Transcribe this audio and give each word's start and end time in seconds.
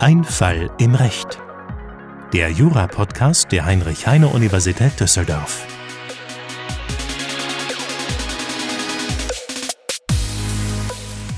Ein 0.00 0.24
Fall 0.24 0.68
im 0.78 0.96
Recht. 0.96 1.38
Der 2.32 2.50
Jura-Podcast 2.50 3.52
der 3.52 3.64
Heinrich-Heine-Universität 3.64 4.98
Düsseldorf. 4.98 5.64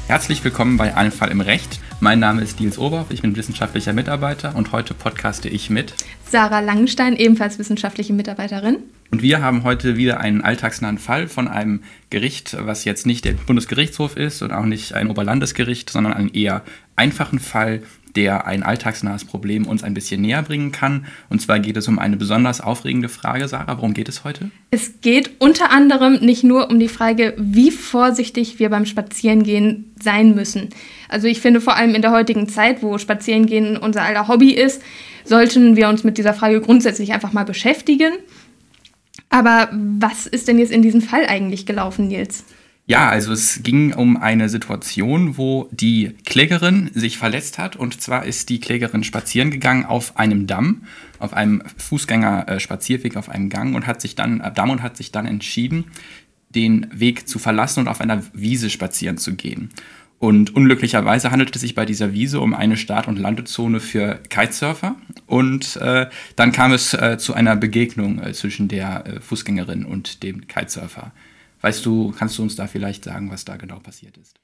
Herzlich 0.07 0.43
willkommen 0.43 0.79
bei 0.79 0.97
Ein 0.97 1.13
Fall 1.13 1.31
im 1.31 1.43
Recht. 1.43 1.79
Mein 2.01 2.21
Name 2.21 2.41
ist 2.41 2.59
Diels 2.59 2.79
Oberhoff, 2.79 3.11
ich 3.11 3.21
bin 3.21 3.37
wissenschaftlicher 3.37 3.93
Mitarbeiter 3.93 4.57
und 4.57 4.73
heute 4.73 4.95
podcaste 4.95 5.51
ich 5.51 5.69
mit 5.69 5.93
Sarah 6.31 6.61
Langenstein, 6.61 7.17
ebenfalls 7.17 7.59
wissenschaftliche 7.59 8.15
Mitarbeiterin. 8.15 8.79
Und 9.13 9.21
wir 9.21 9.43
haben 9.43 9.63
heute 9.63 9.99
wieder 9.99 10.21
einen 10.21 10.41
alltagsnahen 10.41 10.97
Fall 10.97 11.29
von 11.29 11.47
einem 11.47 11.83
Gericht, 12.09 12.57
was 12.59 12.87
jetzt 12.87 13.07
nicht 13.07 13.27
der 13.27 13.33
Bundesgerichtshof 13.33 14.17
ist 14.17 14.41
und 14.41 14.53
auch 14.53 14.65
nicht 14.65 14.95
ein 14.95 15.11
Oberlandesgericht, 15.11 15.91
sondern 15.91 16.15
einen 16.15 16.31
eher 16.31 16.63
einfachen 16.97 17.39
Fall, 17.39 17.83
der 18.17 18.47
ein 18.47 18.63
alltagsnahes 18.63 19.27
Problem 19.27 19.67
uns 19.67 19.83
ein 19.83 19.93
bisschen 19.93 20.23
näher 20.23 20.43
bringen 20.43 20.73
kann. 20.73 21.05
Und 21.29 21.43
zwar 21.43 21.61
geht 21.61 21.77
es 21.77 21.89
um 21.89 21.99
eine 21.99 22.17
besonders 22.17 22.63
aufregende 22.63 23.11
Frage. 23.11 23.49
Sarah, 23.49 23.77
worum 23.77 23.93
geht 23.93 24.09
es 24.09 24.25
heute? 24.25 24.51
Es 24.71 25.03
geht 25.03 25.33
unter 25.41 25.71
anderem 25.71 26.15
nicht 26.15 26.43
nur 26.43 26.71
um 26.71 26.81
die 26.81 26.89
Frage, 26.89 27.35
wie 27.37 27.71
vorsichtig 27.71 28.59
wir 28.61 28.71
beim 28.71 28.87
Spazierengehen 28.87 29.93
sein 30.03 30.35
müssen. 30.35 30.71
Also 31.11 31.27
ich 31.27 31.43
finde 31.43 31.61
vor 31.61 31.77
allem 31.77 31.95
in 31.95 32.01
der 32.01 32.13
heutigen 32.13 32.49
Zeit, 32.49 32.83
wo 32.83 32.97
Spazierengehen 32.97 33.77
unser 33.77 34.03
aller 34.05 34.29
Hobby 34.29 34.53
ist, 34.53 34.83
sollten 35.25 35.77
wir 35.77 35.89
uns 35.89 36.03
mit 36.03 36.17
dieser 36.17 36.35
Frage 36.35 36.63
grundsätzlich 36.63 37.13
einfach 37.13 37.35
mal 37.35 37.45
beschäftigen. 37.45 38.13
Aber 39.33 39.71
was 39.73 40.27
ist 40.27 40.47
denn 40.47 40.59
jetzt 40.59 40.73
in 40.73 40.83
diesem 40.83 41.01
Fall 41.01 41.27
eigentlich 41.27 41.65
gelaufen, 41.65 42.09
Nils? 42.09 42.45
Ja, 42.85 43.09
also 43.09 43.33
es 43.33 43.63
ging 43.63 43.95
um 43.95 44.19
eine 44.19 44.49
Situation, 44.49 45.39
wo 45.39 45.69
die 45.71 46.15
Klägerin 46.27 46.91
sich 46.93 47.17
verletzt 47.17 47.57
hat. 47.57 47.75
Und 47.75 48.01
zwar 48.03 48.27
ist 48.27 48.51
die 48.51 48.61
Klägerin 48.61 49.05
spazieren 49.05 49.51
gegangen 49.51 49.87
auf 49.87 50.19
einem 50.19 50.47
Damm, 50.47 50.83
auf 51.19 51.33
einem 51.33 51.63
Fußgänger-Spazierweg 51.79 53.17
auf 53.17 53.31
einem 53.31 53.49
Gang 53.49 53.75
und 53.75 53.87
hat 53.87 54.03
sich 54.03 54.17
dann, 54.17 54.41
äh, 54.41 54.53
Damm 54.53 54.69
und 54.69 54.83
hat 54.83 54.99
sich 54.99 55.13
dann 55.13 55.25
entschieden, 55.25 55.85
den 56.51 56.89
Weg 56.93 57.27
zu 57.27 57.39
verlassen 57.39 57.81
und 57.81 57.89
auf 57.89 58.03
einer 58.03 58.23
Wiese 58.35 58.69
spazieren 58.69 59.17
zu 59.17 59.35
gehen. 59.35 59.71
Und 60.23 60.55
unglücklicherweise 60.55 61.33
handelt 61.33 61.53
es 61.57 61.63
sich 61.63 61.75
bei 61.75 61.85
dieser 61.85 62.13
Wiese 62.13 62.39
um 62.39 62.55
eine 62.55 62.77
Start- 62.77 63.09
und 63.09 63.19
Landezone 63.19 63.81
für 63.81 64.21
Kitesurfer. 64.29 64.95
Und 65.27 65.75
äh, 65.79 66.07
dann 66.37 66.53
kam 66.53 66.73
es 66.73 66.95
äh, 66.95 67.19
zu 67.19 67.35
einer 67.35 67.57
Begegnung 67.57 68.23
äh, 68.23 68.33
zwischen 68.33 68.69
der 68.69 69.05
äh, 69.05 69.21
Fußgängerin 69.21 69.85
und 69.85 70.23
dem 70.23 70.47
Kitesurfer. 70.47 71.11
Weißt 71.63 71.85
du, 71.85 72.15
kannst 72.17 72.39
du 72.39 72.45
uns 72.45 72.55
da 72.55 72.69
vielleicht 72.69 73.03
sagen, 73.03 73.33
was 73.33 73.45
da 73.45 73.57
genau 73.57 73.81
passiert 73.81 74.17
ist? 74.17 74.37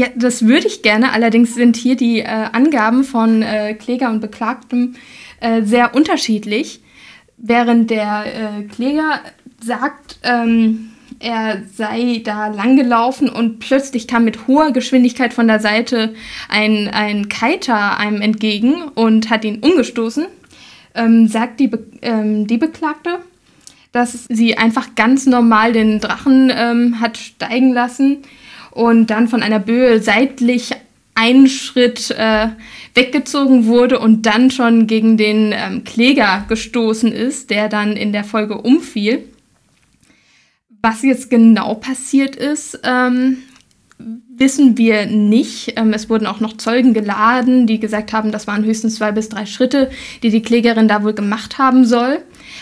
Ja, 0.00 0.08
das 0.16 0.46
würde 0.46 0.66
ich 0.66 0.82
gerne. 0.82 1.12
Allerdings 1.12 1.54
sind 1.54 1.76
hier 1.76 1.94
die 1.94 2.22
äh, 2.22 2.24
Angaben 2.26 3.04
von 3.04 3.42
äh, 3.42 3.74
Kläger 3.74 4.10
und 4.10 4.20
Beklagtem 4.20 4.96
sehr 5.62 5.94
unterschiedlich. 5.94 6.82
Während 7.38 7.88
der 7.88 8.66
Kläger 8.74 9.20
sagt, 9.64 10.18
ähm, 10.22 10.90
er 11.20 11.62
sei 11.74 12.22
da 12.24 12.48
langgelaufen 12.48 13.28
und 13.28 13.60
plötzlich 13.60 14.08
kam 14.08 14.24
mit 14.24 14.46
hoher 14.46 14.72
Geschwindigkeit 14.72 15.34
von 15.34 15.46
der 15.46 15.60
Seite 15.60 16.14
ein, 16.48 16.88
ein 16.88 17.28
Kiter 17.28 17.98
einem 17.98 18.22
entgegen 18.22 18.82
und 18.94 19.28
hat 19.28 19.44
ihn 19.44 19.58
umgestoßen, 19.60 20.26
ähm, 20.94 21.28
sagt 21.28 21.60
die, 21.60 21.68
Be 21.68 21.84
ähm, 22.00 22.46
die 22.46 22.56
Beklagte, 22.56 23.18
dass 23.92 24.24
sie 24.30 24.56
einfach 24.56 24.94
ganz 24.94 25.26
normal 25.26 25.74
den 25.74 26.00
Drachen 26.00 26.50
ähm, 26.54 27.00
hat 27.00 27.18
steigen 27.18 27.74
lassen 27.74 28.18
und 28.70 29.08
dann 29.08 29.28
von 29.28 29.42
einer 29.42 29.58
Böe 29.58 30.00
seitlich 30.00 30.70
einen 31.14 31.48
Schritt 31.48 32.10
äh, 32.12 32.48
weggezogen 32.94 33.66
wurde 33.66 33.98
und 33.98 34.24
dann 34.24 34.50
schon 34.50 34.86
gegen 34.86 35.18
den 35.18 35.52
ähm, 35.54 35.84
Kläger 35.84 36.46
gestoßen 36.48 37.12
ist, 37.12 37.50
der 37.50 37.68
dann 37.68 37.92
in 37.92 38.12
der 38.12 38.24
Folge 38.24 38.56
umfiel. 38.56 39.24
Was 40.82 41.02
jetzt 41.02 41.30
genau 41.30 41.74
passiert 41.74 42.36
ist, 42.36 42.80
ähm, 42.84 43.38
wissen 44.34 44.78
wir 44.78 45.06
nicht. 45.06 45.74
Ähm, 45.76 45.92
es 45.92 46.08
wurden 46.08 46.26
auch 46.26 46.40
noch 46.40 46.56
Zeugen 46.56 46.94
geladen, 46.94 47.66
die 47.66 47.78
gesagt 47.78 48.12
haben, 48.12 48.32
das 48.32 48.46
waren 48.46 48.64
höchstens 48.64 48.96
zwei 48.96 49.12
bis 49.12 49.28
drei 49.28 49.46
Schritte, 49.46 49.90
die 50.22 50.30
die 50.30 50.42
Klägerin 50.42 50.88
da 50.88 51.02
wohl 51.02 51.12
gemacht 51.12 51.58
haben 51.58 51.84
soll. 51.84 52.18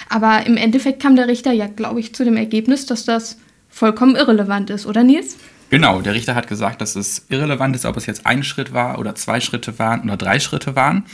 Aber 0.09 0.47
im 0.47 0.57
Endeffekt 0.57 1.01
kam 1.01 1.17
der 1.17 1.28
Richter 1.28 1.53
ja, 1.53 1.67
glaube 1.69 2.01
ich, 2.01 2.15
zu 2.15 2.25
dem 2.25 2.37
Ergebnis, 2.37 2.87
dass 2.87 3.05
das 3.05 3.39
vollkommen 3.69 4.17
irrelevant 4.17 4.71
ist, 4.71 4.87
oder 4.87 5.05
Nils? 5.05 5.37
Genau, 5.71 6.01
der 6.01 6.15
Richter 6.15 6.34
hat 6.34 6.49
gesagt, 6.49 6.81
dass 6.81 6.97
es 6.97 7.27
irrelevant 7.29 7.77
ist, 7.77 7.84
ob 7.84 7.97
es 7.99 8.06
jetzt 8.06 8.25
ein 8.25 8.43
Schritt 8.43 8.73
war 8.73 8.99
oder 8.99 9.15
zwei 9.15 9.39
Schritte 9.41 9.79
waren 9.79 10.01
oder 10.03 10.17
drei 10.17 10.41
Schritte 10.41 10.77
waren. 10.77 11.05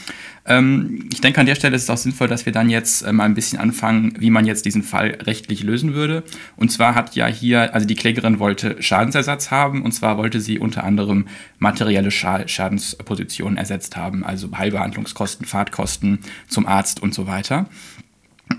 Ähm, 0.45 1.09
ich 1.11 1.19
denke, 1.19 1.41
an 1.41 1.45
der 1.45 1.55
Stelle 1.55 1.75
ist 1.75 1.83
es 1.83 1.89
auch 1.89 1.97
sinnvoll, 1.97 2.29
dass 2.29 2.45
wir 2.45 2.53
dann 2.53 2.69
jetzt 2.69 3.01
äh, 3.01 3.11
mal 3.11 3.25
ein 3.25 3.33
bisschen 3.33 3.59
anfangen, 3.59 4.13
wie 4.17 4.29
man 4.29 4.45
jetzt 4.45 4.65
diesen 4.65 4.83
Fall 4.83 5.17
rechtlich 5.23 5.63
lösen 5.63 5.93
würde. 5.93 6.23
Und 6.55 6.71
zwar 6.71 6.95
hat 6.95 7.15
ja 7.15 7.27
hier, 7.27 7.73
also 7.73 7.85
die 7.85 7.95
Klägerin 7.95 8.39
wollte 8.39 8.81
Schadensersatz 8.81 9.51
haben 9.51 9.81
und 9.81 9.91
zwar 9.91 10.17
wollte 10.17 10.39
sie 10.39 10.57
unter 10.57 10.85
anderem 10.85 11.27
materielle 11.59 12.11
Scha 12.11 12.47
Schadenspositionen 12.47 13.57
ersetzt 13.57 13.97
haben, 13.97 14.23
also 14.23 14.49
Heilbehandlungskosten, 14.55 15.45
Fahrtkosten 15.45 16.19
zum 16.47 16.65
Arzt 16.65 17.01
und 17.01 17.13
so 17.13 17.27
weiter. 17.27 17.67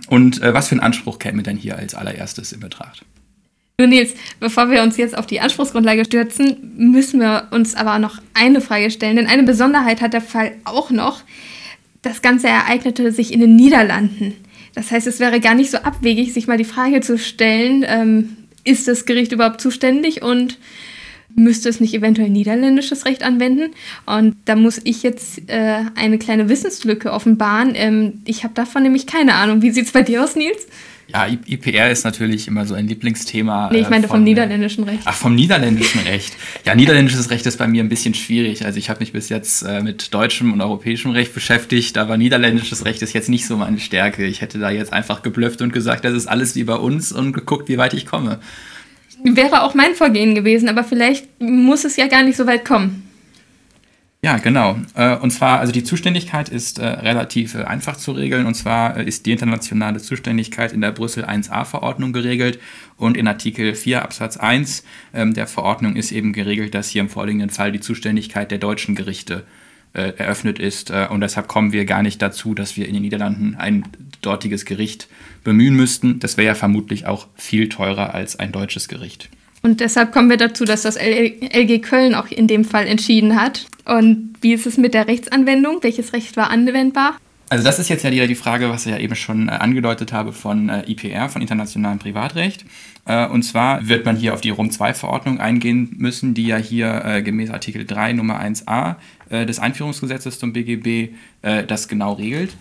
Und 0.08 0.42
äh, 0.42 0.52
was 0.52 0.68
für 0.68 0.74
ein 0.74 0.80
Anspruch 0.80 1.18
käme 1.18 1.42
denn 1.42 1.56
hier 1.56 1.78
als 1.78 1.94
allererstes 1.94 2.52
in 2.52 2.60
Betracht? 2.60 3.06
Du 3.78 3.86
Nils, 3.86 4.14
bevor 4.40 4.70
wir 4.70 4.82
uns 4.82 4.96
jetzt 4.96 5.18
auf 5.18 5.26
die 5.26 5.40
Anspruchsgrundlage 5.40 6.06
stürzen, 6.06 6.72
müssen 6.78 7.20
wir 7.20 7.48
uns 7.50 7.74
aber 7.74 7.98
noch 7.98 8.22
eine 8.32 8.62
Frage 8.62 8.90
stellen. 8.90 9.16
Denn 9.16 9.26
eine 9.26 9.42
Besonderheit 9.42 10.00
hat 10.00 10.14
der 10.14 10.22
Fall 10.22 10.52
auch 10.64 10.90
noch. 10.90 11.20
Das 12.00 12.22
Ganze 12.22 12.48
ereignete 12.48 13.12
sich 13.12 13.34
in 13.34 13.40
den 13.40 13.54
Niederlanden. 13.54 14.32
Das 14.74 14.90
heißt, 14.90 15.06
es 15.06 15.20
wäre 15.20 15.40
gar 15.40 15.54
nicht 15.54 15.70
so 15.70 15.76
abwegig, 15.76 16.32
sich 16.32 16.46
mal 16.46 16.56
die 16.56 16.64
Frage 16.64 17.02
zu 17.02 17.18
stellen, 17.18 17.84
ähm, 17.86 18.36
ist 18.64 18.88
das 18.88 19.04
Gericht 19.04 19.32
überhaupt 19.32 19.60
zuständig 19.60 20.22
und 20.22 20.58
müsste 21.34 21.68
es 21.68 21.78
nicht 21.78 21.92
eventuell 21.92 22.30
niederländisches 22.30 23.04
Recht 23.04 23.22
anwenden? 23.22 23.74
Und 24.06 24.36
da 24.46 24.56
muss 24.56 24.80
ich 24.84 25.02
jetzt 25.02 25.50
äh, 25.50 25.82
eine 25.96 26.16
kleine 26.16 26.48
Wissenslücke 26.48 27.12
offenbaren. 27.12 27.72
Ähm, 27.74 28.22
ich 28.24 28.42
habe 28.42 28.54
davon 28.54 28.84
nämlich 28.84 29.06
keine 29.06 29.34
Ahnung. 29.34 29.60
Wie 29.60 29.70
sieht 29.70 29.84
es 29.84 29.92
bei 29.92 30.00
dir 30.00 30.24
aus, 30.24 30.34
Nils? 30.34 30.66
Ja, 31.16 31.26
IPR 31.28 31.90
ist 31.90 32.04
natürlich 32.04 32.46
immer 32.46 32.66
so 32.66 32.74
ein 32.74 32.86
Lieblingsthema. 32.88 33.70
Nee, 33.72 33.78
ich 33.78 33.88
meine 33.88 34.04
äh, 34.04 34.08
von, 34.08 34.18
vom 34.18 34.24
niederländischen 34.24 34.84
Recht. 34.84 35.00
Ach, 35.06 35.14
vom 35.14 35.34
niederländischen 35.34 36.02
Recht. 36.02 36.34
Ja, 36.66 36.74
niederländisches 36.74 37.30
Recht 37.30 37.46
ist 37.46 37.56
bei 37.56 37.66
mir 37.66 37.82
ein 37.82 37.88
bisschen 37.88 38.12
schwierig. 38.12 38.66
Also 38.66 38.78
ich 38.78 38.90
habe 38.90 39.00
mich 39.00 39.12
bis 39.12 39.30
jetzt 39.30 39.62
äh, 39.62 39.80
mit 39.80 40.12
deutschem 40.12 40.52
und 40.52 40.60
europäischem 40.60 41.12
Recht 41.12 41.32
beschäftigt, 41.32 41.96
aber 41.96 42.18
niederländisches 42.18 42.84
Recht 42.84 43.00
ist 43.00 43.14
jetzt 43.14 43.30
nicht 43.30 43.46
so 43.46 43.56
meine 43.56 43.78
Stärke. 43.78 44.26
Ich 44.26 44.42
hätte 44.42 44.58
da 44.58 44.68
jetzt 44.68 44.92
einfach 44.92 45.22
geblufft 45.22 45.62
und 45.62 45.72
gesagt, 45.72 46.04
das 46.04 46.12
ist 46.12 46.26
alles 46.26 46.54
wie 46.54 46.64
bei 46.64 46.76
uns 46.76 47.12
und 47.12 47.32
geguckt, 47.32 47.70
wie 47.70 47.78
weit 47.78 47.94
ich 47.94 48.04
komme. 48.04 48.38
Wäre 49.24 49.62
auch 49.62 49.72
mein 49.72 49.94
Vorgehen 49.94 50.34
gewesen, 50.34 50.68
aber 50.68 50.84
vielleicht 50.84 51.26
muss 51.40 51.86
es 51.86 51.96
ja 51.96 52.08
gar 52.08 52.24
nicht 52.24 52.36
so 52.36 52.46
weit 52.46 52.66
kommen. 52.66 53.05
Ja, 54.26 54.38
genau. 54.38 54.76
Äh, 54.96 55.14
und 55.18 55.30
zwar, 55.30 55.60
also 55.60 55.70
die 55.70 55.84
Zuständigkeit 55.84 56.48
ist 56.48 56.80
äh, 56.80 56.84
relativ 56.84 57.54
äh, 57.54 57.62
einfach 57.62 57.96
zu 57.96 58.10
regeln. 58.10 58.44
Und 58.46 58.54
zwar 58.54 58.96
ist 58.96 59.24
die 59.24 59.30
internationale 59.30 60.00
Zuständigkeit 60.00 60.72
in 60.72 60.80
der 60.80 60.90
Brüssel 60.90 61.24
1a-Verordnung 61.24 62.12
geregelt. 62.12 62.58
Und 62.96 63.16
in 63.16 63.28
Artikel 63.28 63.76
4 63.76 64.02
Absatz 64.02 64.36
1 64.36 64.82
ähm, 65.14 65.32
der 65.32 65.46
Verordnung 65.46 65.94
ist 65.94 66.10
eben 66.10 66.32
geregelt, 66.32 66.74
dass 66.74 66.88
hier 66.88 67.02
im 67.02 67.08
vorliegenden 67.08 67.50
Fall 67.50 67.70
die 67.70 67.78
Zuständigkeit 67.78 68.50
der 68.50 68.58
deutschen 68.58 68.96
Gerichte 68.96 69.44
eröffnet 69.92 70.58
ist. 70.58 70.90
Und 70.90 71.22
deshalb 71.22 71.48
kommen 71.48 71.72
wir 71.72 71.86
gar 71.86 72.02
nicht 72.02 72.20
dazu, 72.20 72.52
dass 72.54 72.76
wir 72.76 72.86
in 72.86 72.92
den 72.92 73.02
Niederlanden 73.02 73.54
ein 73.54 73.84
dortiges 74.20 74.66
Gericht 74.66 75.08
bemühen 75.42 75.74
müssten. 75.74 76.18
Das 76.18 76.36
wäre 76.36 76.48
ja 76.48 76.54
vermutlich 76.54 77.06
auch 77.06 77.28
viel 77.34 77.70
teurer 77.70 78.12
als 78.12 78.38
ein 78.38 78.52
deutsches 78.52 78.88
Gericht. 78.88 79.30
Und 79.62 79.80
deshalb 79.80 80.12
kommen 80.12 80.30
wir 80.30 80.36
dazu, 80.36 80.64
dass 80.64 80.82
das 80.82 80.96
LG 80.96 81.80
Köln 81.80 82.14
auch 82.14 82.28
in 82.28 82.46
dem 82.46 82.64
Fall 82.64 82.86
entschieden 82.86 83.40
hat. 83.40 83.66
Und 83.84 84.34
wie 84.40 84.52
ist 84.52 84.66
es 84.66 84.76
mit 84.76 84.94
der 84.94 85.08
Rechtsanwendung? 85.08 85.78
Welches 85.82 86.12
Recht 86.12 86.36
war 86.36 86.50
anwendbar? 86.50 87.16
Also 87.48 87.64
das 87.64 87.78
ist 87.78 87.88
jetzt 87.88 88.02
ja 88.02 88.10
wieder 88.10 88.26
die 88.26 88.34
Frage, 88.34 88.70
was 88.70 88.86
ich 88.86 88.92
ja 88.92 88.98
eben 88.98 89.14
schon 89.14 89.48
äh, 89.48 89.52
angedeutet 89.52 90.12
habe 90.12 90.32
von 90.32 90.68
äh, 90.68 90.90
IPR, 90.90 91.28
von 91.28 91.42
internationalem 91.42 92.00
Privatrecht. 92.00 92.64
Äh, 93.04 93.28
und 93.28 93.44
zwar 93.44 93.86
wird 93.88 94.04
man 94.04 94.16
hier 94.16 94.34
auf 94.34 94.40
die 94.40 94.50
Rom-2-Verordnung 94.50 95.38
eingehen 95.38 95.94
müssen, 95.96 96.34
die 96.34 96.46
ja 96.46 96.56
hier 96.56 97.22
gemäß 97.24 97.50
Artikel 97.50 97.86
3 97.86 98.14
Nummer 98.14 98.40
1a 98.40 98.96
des 99.30 99.58
Einführungsgesetzes 99.58 100.38
zum 100.38 100.52
BGB 100.52 101.12
das 101.66 101.88
genau 101.88 102.12
regelt. 102.14 102.56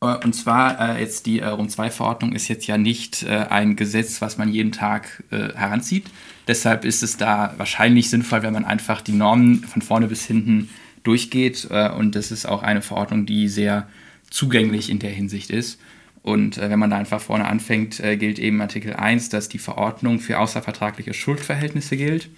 Und 0.00 0.34
zwar 0.34 0.98
jetzt 0.98 1.26
die 1.26 1.40
Rom-2-Verordnung 1.40 2.32
ist 2.32 2.48
jetzt 2.48 2.66
ja 2.66 2.78
nicht 2.78 3.26
ein 3.26 3.76
Gesetz, 3.76 4.22
was 4.22 4.38
man 4.38 4.50
jeden 4.50 4.72
Tag 4.72 5.22
heranzieht. 5.30 6.06
Deshalb 6.48 6.86
ist 6.86 7.02
es 7.02 7.18
da 7.18 7.52
wahrscheinlich 7.58 8.08
sinnvoll, 8.08 8.42
wenn 8.42 8.54
man 8.54 8.64
einfach 8.64 9.02
die 9.02 9.12
Normen 9.12 9.62
von 9.62 9.82
vorne 9.82 10.06
bis 10.06 10.24
hinten 10.24 10.70
durchgeht. 11.02 11.66
Und 11.66 12.14
das 12.14 12.30
ist 12.30 12.46
auch 12.46 12.62
eine 12.62 12.80
Verordnung, 12.80 13.26
die 13.26 13.48
sehr 13.48 13.88
zugänglich 14.30 14.88
in 14.88 15.00
der 15.00 15.10
Hinsicht 15.10 15.50
ist. 15.50 15.78
Und 16.22 16.58
äh, 16.58 16.68
wenn 16.68 16.78
man 16.78 16.90
da 16.90 16.98
einfach 16.98 17.20
vorne 17.20 17.46
anfängt, 17.46 17.98
äh, 18.00 18.16
gilt 18.16 18.38
eben 18.38 18.60
Artikel 18.60 18.94
1, 18.94 19.30
dass 19.30 19.48
die 19.48 19.58
Verordnung 19.58 20.20
für 20.20 20.38
außervertragliche 20.38 21.14
Schuldverhältnisse 21.14 21.96
gilt. 21.96 22.28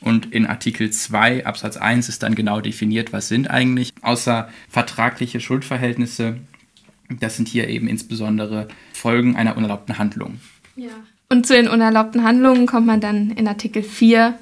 Und 0.00 0.32
in 0.32 0.46
Artikel 0.46 0.90
2 0.90 1.44
Absatz 1.44 1.76
1 1.76 2.08
ist 2.08 2.22
dann 2.22 2.34
genau 2.34 2.60
definiert, 2.60 3.12
was 3.12 3.28
sind 3.28 3.50
eigentlich 3.50 3.92
außervertragliche 4.00 5.40
Schuldverhältnisse. 5.40 6.38
Das 7.08 7.36
sind 7.36 7.48
hier 7.48 7.68
eben 7.68 7.88
insbesondere 7.88 8.68
Folgen 8.92 9.36
einer 9.36 9.56
unerlaubten 9.56 9.98
Handlung. 9.98 10.40
Ja. 10.74 10.90
Und 11.28 11.46
zu 11.46 11.54
den 11.54 11.68
unerlaubten 11.68 12.22
Handlungen 12.22 12.66
kommt 12.66 12.86
man 12.86 13.00
dann 13.00 13.30
in 13.30 13.48
Artikel 13.48 13.82
4, 13.82 14.38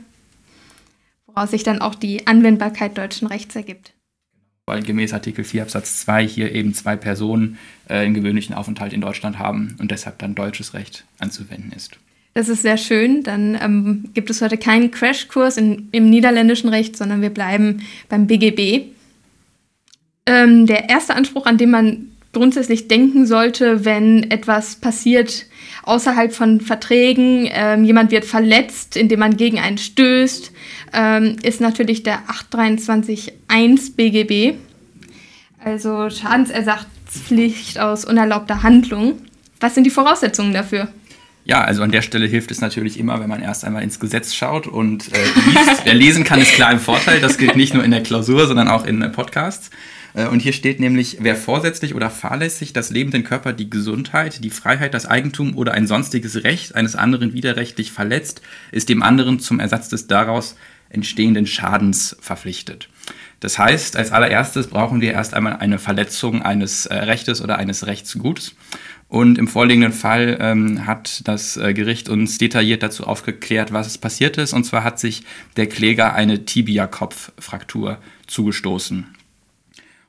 woraus 1.26 1.50
sich 1.50 1.62
dann 1.62 1.80
auch 1.80 1.94
die 1.94 2.26
Anwendbarkeit 2.26 2.96
deutschen 2.98 3.28
Rechts 3.28 3.56
ergibt 3.56 3.94
weil 4.66 4.82
gemäß 4.82 5.12
Artikel 5.12 5.44
4 5.44 5.62
Absatz 5.62 6.00
2 6.00 6.26
hier 6.26 6.52
eben 6.52 6.74
zwei 6.74 6.96
Personen 6.96 7.58
äh, 7.88 7.94
einen 7.94 8.14
gewöhnlichen 8.14 8.54
Aufenthalt 8.54 8.92
in 8.92 9.00
Deutschland 9.00 9.38
haben 9.38 9.76
und 9.78 9.90
deshalb 9.90 10.18
dann 10.18 10.34
deutsches 10.34 10.74
Recht 10.74 11.04
anzuwenden 11.18 11.72
ist. 11.72 11.98
Das 12.32 12.48
ist 12.48 12.62
sehr 12.62 12.78
schön. 12.78 13.22
Dann 13.22 13.56
ähm, 13.60 14.10
gibt 14.14 14.30
es 14.30 14.42
heute 14.42 14.58
keinen 14.58 14.90
Crashkurs 14.90 15.56
im 15.56 15.88
niederländischen 15.92 16.68
Recht, 16.68 16.96
sondern 16.96 17.22
wir 17.22 17.30
bleiben 17.30 17.82
beim 18.08 18.26
BGB. 18.26 18.86
Ähm, 20.26 20.66
der 20.66 20.88
erste 20.88 21.14
Anspruch, 21.14 21.46
an 21.46 21.58
den 21.58 21.70
man 21.70 22.10
grundsätzlich 22.34 22.88
denken 22.88 23.26
sollte, 23.26 23.84
wenn 23.84 24.30
etwas 24.30 24.76
passiert 24.76 25.46
außerhalb 25.84 26.32
von 26.32 26.60
Verträgen, 26.60 27.48
ähm, 27.50 27.84
jemand 27.84 28.10
wird 28.10 28.24
verletzt, 28.24 28.96
indem 28.96 29.20
man 29.20 29.36
gegen 29.36 29.58
einen 29.58 29.78
stößt, 29.78 30.52
ähm, 30.92 31.36
ist 31.42 31.60
natürlich 31.60 32.02
der 32.02 32.20
823.1 32.52 33.96
BGB, 33.96 34.56
also 35.62 36.10
Schadensersatzpflicht 36.10 37.78
aus 37.78 38.04
unerlaubter 38.04 38.62
Handlung. 38.62 39.18
Was 39.60 39.74
sind 39.74 39.84
die 39.84 39.90
Voraussetzungen 39.90 40.52
dafür? 40.52 40.88
Ja, 41.46 41.62
also 41.62 41.82
an 41.82 41.90
der 41.90 42.00
Stelle 42.00 42.26
hilft 42.26 42.50
es 42.50 42.62
natürlich 42.62 42.98
immer, 42.98 43.20
wenn 43.20 43.28
man 43.28 43.42
erst 43.42 43.64
einmal 43.64 43.82
ins 43.82 44.00
Gesetz 44.00 44.34
schaut 44.34 44.66
und 44.66 45.12
äh, 45.12 45.18
liest. 45.50 45.84
Wer 45.84 45.94
lesen 45.94 46.24
kann, 46.24 46.40
ist 46.40 46.52
klar 46.52 46.72
im 46.72 46.80
Vorteil. 46.80 47.20
Das 47.20 47.36
gilt 47.36 47.54
nicht 47.54 47.74
nur 47.74 47.84
in 47.84 47.90
der 47.90 48.02
Klausur, 48.02 48.46
sondern 48.46 48.68
auch 48.68 48.86
in 48.86 49.02
äh, 49.02 49.10
Podcasts. 49.10 49.70
Äh, 50.14 50.28
und 50.28 50.40
hier 50.40 50.52
steht 50.52 50.80
nämlich, 50.80 51.18
wer 51.20 51.36
vorsätzlich 51.36 51.94
oder 51.94 52.08
fahrlässig 52.10 52.72
das 52.72 52.90
Leben, 52.90 53.10
den 53.10 53.24
Körper, 53.24 53.52
die 53.52 53.68
Gesundheit, 53.68 54.42
die 54.42 54.50
Freiheit, 54.50 54.94
das 54.94 55.06
Eigentum 55.06 55.56
oder 55.56 55.72
ein 55.72 55.86
sonstiges 55.86 56.44
Recht 56.44 56.74
eines 56.74 56.96
anderen 56.96 57.34
widerrechtlich 57.34 57.92
verletzt, 57.92 58.40
ist 58.72 58.88
dem 58.88 59.02
anderen 59.02 59.40
zum 59.40 59.60
Ersatz 59.60 59.88
des 59.88 60.06
daraus 60.06 60.56
entstehenden 60.88 61.46
Schadens 61.46 62.16
verpflichtet. 62.20 62.88
Das 63.40 63.58
heißt, 63.58 63.96
als 63.96 64.12
allererstes 64.12 64.68
brauchen 64.68 65.00
wir 65.00 65.12
erst 65.12 65.34
einmal 65.34 65.56
eine 65.56 65.78
Verletzung 65.78 66.40
eines 66.40 66.86
äh, 66.86 66.94
Rechtes 66.94 67.42
oder 67.42 67.58
eines 67.58 67.86
Rechtsguts. 67.86 68.54
Und 69.08 69.38
im 69.38 69.48
vorliegenden 69.48 69.92
Fall 69.92 70.38
ähm, 70.40 70.86
hat 70.86 71.28
das 71.28 71.56
äh, 71.56 71.74
Gericht 71.74 72.08
uns 72.08 72.38
detailliert 72.38 72.82
dazu 72.82 73.06
aufgeklärt, 73.06 73.72
was 73.72 73.86
es 73.86 73.98
passiert 73.98 74.38
ist. 74.38 74.54
Und 74.54 74.64
zwar 74.64 74.82
hat 74.82 74.98
sich 74.98 75.24
der 75.56 75.68
Kläger 75.68 76.14
eine 76.14 76.46
Tibia-Kopffraktur 76.46 77.98
zugestoßen 78.26 79.06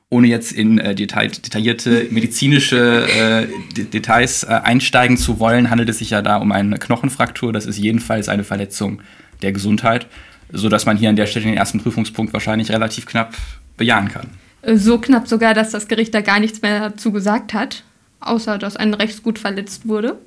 ohne 0.08 0.28
jetzt 0.28 0.52
in 0.52 0.78
äh, 0.78 0.94
detail, 0.94 1.28
detaillierte 1.28 2.06
medizinische 2.10 3.06
äh, 3.08 3.84
Details 3.84 4.44
äh, 4.44 4.60
einsteigen 4.62 5.16
zu 5.16 5.40
wollen, 5.40 5.68
handelt 5.68 5.88
es 5.88 5.98
sich 5.98 6.10
ja 6.10 6.22
da 6.22 6.36
um 6.36 6.52
eine 6.52 6.78
Knochenfraktur. 6.78 7.52
Das 7.52 7.66
ist 7.66 7.78
jedenfalls 7.78 8.28
eine 8.28 8.44
Verletzung 8.44 9.02
der 9.42 9.52
Gesundheit, 9.52 10.06
sodass 10.52 10.86
man 10.86 10.96
hier 10.96 11.08
an 11.08 11.16
der 11.16 11.26
Stelle 11.26 11.46
den 11.46 11.56
ersten 11.56 11.80
Prüfungspunkt 11.80 12.32
wahrscheinlich 12.32 12.70
relativ 12.70 13.06
knapp 13.06 13.34
bejahen 13.76 14.08
kann. 14.08 14.28
So 14.74 14.98
knapp 14.98 15.26
sogar, 15.26 15.54
dass 15.54 15.70
das 15.70 15.88
Gericht 15.88 16.14
da 16.14 16.20
gar 16.20 16.40
nichts 16.40 16.62
mehr 16.62 16.90
dazu 16.90 17.12
gesagt 17.12 17.52
hat, 17.52 17.82
außer 18.20 18.58
dass 18.58 18.76
ein 18.76 18.94
Rechtsgut 18.94 19.38
verletzt 19.38 19.88
wurde. 19.88 20.18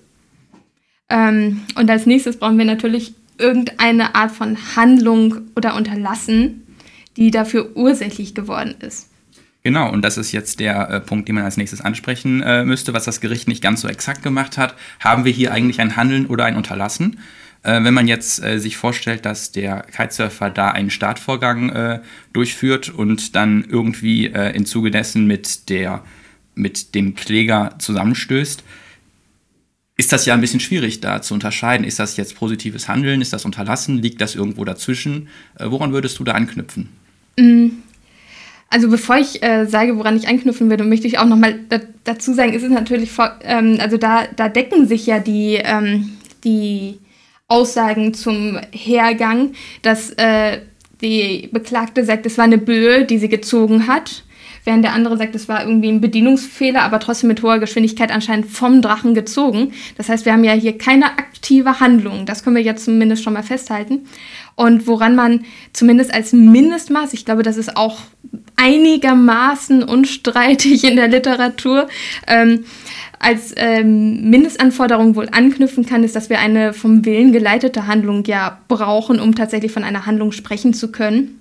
Ähm, 1.09 1.61
und 1.75 1.89
als 1.89 2.05
nächstes 2.05 2.37
brauchen 2.37 2.57
wir 2.57 2.65
natürlich 2.65 3.13
irgendeine 3.37 4.15
Art 4.15 4.31
von 4.31 4.57
Handlung 4.75 5.41
oder 5.55 5.75
Unterlassen, 5.75 6.67
die 7.17 7.31
dafür 7.31 7.75
ursächlich 7.75 8.35
geworden 8.35 8.75
ist. 8.79 9.09
Genau, 9.63 9.91
und 9.91 10.01
das 10.03 10.17
ist 10.17 10.31
jetzt 10.31 10.59
der 10.61 10.89
äh, 10.89 10.99
Punkt, 11.01 11.27
den 11.27 11.35
man 11.35 11.43
als 11.43 11.57
nächstes 11.57 11.81
ansprechen 11.81 12.41
äh, 12.41 12.63
müsste, 12.63 12.93
was 12.93 13.03
das 13.03 13.19
Gericht 13.19 13.47
nicht 13.47 13.61
ganz 13.61 13.81
so 13.81 13.89
exakt 13.89 14.23
gemacht 14.23 14.57
hat. 14.57 14.75
Haben 15.01 15.25
wir 15.25 15.33
hier 15.33 15.51
eigentlich 15.51 15.81
ein 15.81 15.97
Handeln 15.97 16.27
oder 16.27 16.45
ein 16.45 16.55
Unterlassen? 16.55 17.19
Äh, 17.63 17.83
wenn 17.83 17.93
man 17.93 18.07
jetzt 18.07 18.41
äh, 18.41 18.59
sich 18.59 18.77
vorstellt, 18.77 19.25
dass 19.25 19.51
der 19.51 19.81
Kitesurfer 19.81 20.49
da 20.49 20.69
einen 20.69 20.89
Startvorgang 20.89 21.69
äh, 21.71 21.99
durchführt 22.31 22.87
und 22.89 23.35
dann 23.35 23.65
irgendwie 23.67 24.27
äh, 24.27 24.55
im 24.55 24.65
Zuge 24.65 24.91
dessen 24.91 25.27
mit, 25.27 25.67
der, 25.67 26.05
mit 26.55 26.95
dem 26.95 27.15
Kläger 27.15 27.75
zusammenstößt, 27.79 28.63
ist 29.97 30.13
das 30.13 30.25
ja 30.25 30.33
ein 30.33 30.39
bisschen 30.39 30.61
schwierig 30.61 31.01
da 31.01 31.21
zu 31.21 31.33
unterscheiden. 31.33 31.85
Ist 31.85 31.99
das 31.99 32.15
jetzt 32.15 32.35
positives 32.35 32.87
Handeln? 32.87 33.21
Ist 33.21 33.33
das 33.33 33.43
Unterlassen? 33.43 33.97
Liegt 33.97 34.21
das 34.21 34.35
irgendwo 34.35 34.63
dazwischen? 34.63 35.27
woran 35.59 35.91
würdest 35.91 36.17
du 36.19 36.23
da 36.23 36.31
anknüpfen? 36.31 36.87
Mhm 37.37 37.83
also 38.69 38.89
bevor 38.89 39.17
ich 39.17 39.41
äh, 39.41 39.65
sage, 39.65 39.97
woran 39.97 40.15
ich 40.15 40.27
anknüpfen 40.27 40.69
würde, 40.69 40.83
möchte 40.83 41.07
ich 41.07 41.17
auch 41.17 41.25
nochmal 41.25 41.59
da, 41.69 41.79
dazu 42.03 42.33
sagen, 42.33 42.53
ist 42.53 42.63
es 42.63 42.69
natürlich, 42.69 43.11
vor, 43.11 43.33
ähm, 43.43 43.77
also 43.79 43.97
da, 43.97 44.25
da 44.35 44.47
decken 44.47 44.87
sich 44.87 45.05
ja 45.07 45.19
die, 45.19 45.55
ähm, 45.55 46.17
die 46.43 46.99
Aussagen 47.47 48.13
zum 48.13 48.59
Hergang, 48.71 49.53
dass 49.81 50.11
äh, 50.11 50.59
die 51.01 51.49
Beklagte 51.51 52.03
sagt, 52.05 52.25
es 52.25 52.37
war 52.37 52.45
eine 52.45 52.59
Böe, 52.59 53.05
die 53.05 53.17
sie 53.17 53.29
gezogen 53.29 53.87
hat, 53.87 54.23
während 54.65 54.83
der 54.83 54.93
andere 54.93 55.17
sagt, 55.17 55.33
es 55.33 55.47
war 55.47 55.65
irgendwie 55.65 55.89
ein 55.89 56.01
Bedienungsfehler, 56.01 56.83
aber 56.83 56.99
trotzdem 56.99 57.29
mit 57.29 57.41
hoher 57.41 57.57
Geschwindigkeit 57.57 58.11
anscheinend 58.11 58.47
vom 58.47 58.83
Drachen 58.83 59.15
gezogen. 59.15 59.73
Das 59.97 60.09
heißt, 60.09 60.25
wir 60.25 60.33
haben 60.33 60.43
ja 60.43 60.53
hier 60.53 60.77
keine 60.77 61.05
aktive 61.05 61.79
Handlung. 61.79 62.27
Das 62.27 62.43
können 62.43 62.55
wir 62.55 62.63
jetzt 62.63 62.85
zumindest 62.85 63.23
schon 63.23 63.33
mal 63.33 63.43
festhalten. 63.43 64.05
Und 64.55 64.85
woran 64.85 65.15
man 65.15 65.45
zumindest 65.73 66.13
als 66.13 66.33
Mindestmaß, 66.33 67.13
ich 67.13 67.25
glaube, 67.25 67.43
das 67.43 67.57
ist 67.57 67.77
auch 67.77 68.01
einigermaßen 68.59 69.83
unstreitig 69.83 70.83
in 70.83 70.97
der 70.97 71.07
Literatur, 71.07 71.87
ähm, 72.27 72.65
als 73.19 73.53
ähm, 73.57 74.29
Mindestanforderung 74.29 75.15
wohl 75.15 75.27
anknüpfen 75.31 75.85
kann, 75.85 76.03
ist, 76.03 76.15
dass 76.15 76.29
wir 76.29 76.39
eine 76.39 76.73
vom 76.73 77.03
Willen 77.05 77.33
geleitete 77.33 77.87
Handlung 77.87 78.23
ja 78.25 78.59
brauchen, 78.67 79.19
um 79.19 79.35
tatsächlich 79.35 79.71
von 79.71 79.83
einer 79.83 80.05
Handlung 80.05 80.31
sprechen 80.31 80.73
zu 80.73 80.91
können. 80.91 81.39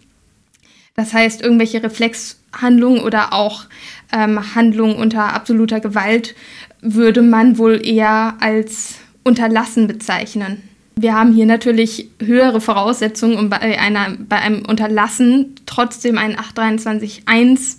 Das 0.96 1.12
heißt, 1.12 1.42
irgendwelche 1.42 1.82
Reflexhandlungen 1.82 3.00
oder 3.00 3.32
auch 3.32 3.66
ähm, 4.12 4.54
Handlungen 4.56 4.96
unter 4.96 5.32
absoluter 5.32 5.78
Gewalt 5.78 6.34
würde 6.80 7.22
man 7.22 7.58
wohl 7.58 7.84
eher 7.86 8.34
als 8.40 8.96
unterlassen 9.22 9.86
bezeichnen. 9.86 10.67
Wir 11.00 11.14
haben 11.14 11.32
hier 11.32 11.46
natürlich 11.46 12.10
höhere 12.18 12.60
Voraussetzungen, 12.60 13.36
um 13.36 13.48
bei, 13.48 13.78
einer, 13.78 14.16
bei 14.18 14.36
einem 14.36 14.64
Unterlassen 14.64 15.54
trotzdem 15.64 16.18
einen 16.18 16.34
823.1 16.34 17.76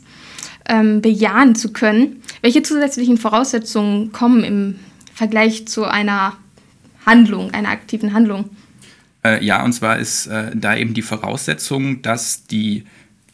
ähm, 0.70 1.02
bejahen 1.02 1.54
zu 1.54 1.74
können. 1.74 2.24
Welche 2.42 2.64
zusätzlichen 2.64 3.18
Voraussetzungen 3.18 4.14
kommen 4.14 4.46
im 4.46 4.76
Vergleich 5.14 5.68
zu 5.68 5.84
einer 5.84 6.38
Handlung, 7.06 7.52
einer 7.52 7.70
aktiven 7.70 8.14
Handlung? 8.14 8.52
Äh, 9.26 9.44
ja, 9.44 9.66
und 9.66 9.74
zwar 9.74 10.00
ist 10.00 10.28
äh, 10.28 10.52
da 10.56 10.78
eben 10.78 10.94
die 10.94 11.02
Voraussetzung, 11.02 12.02
dass 12.02 12.46
die 12.46 12.86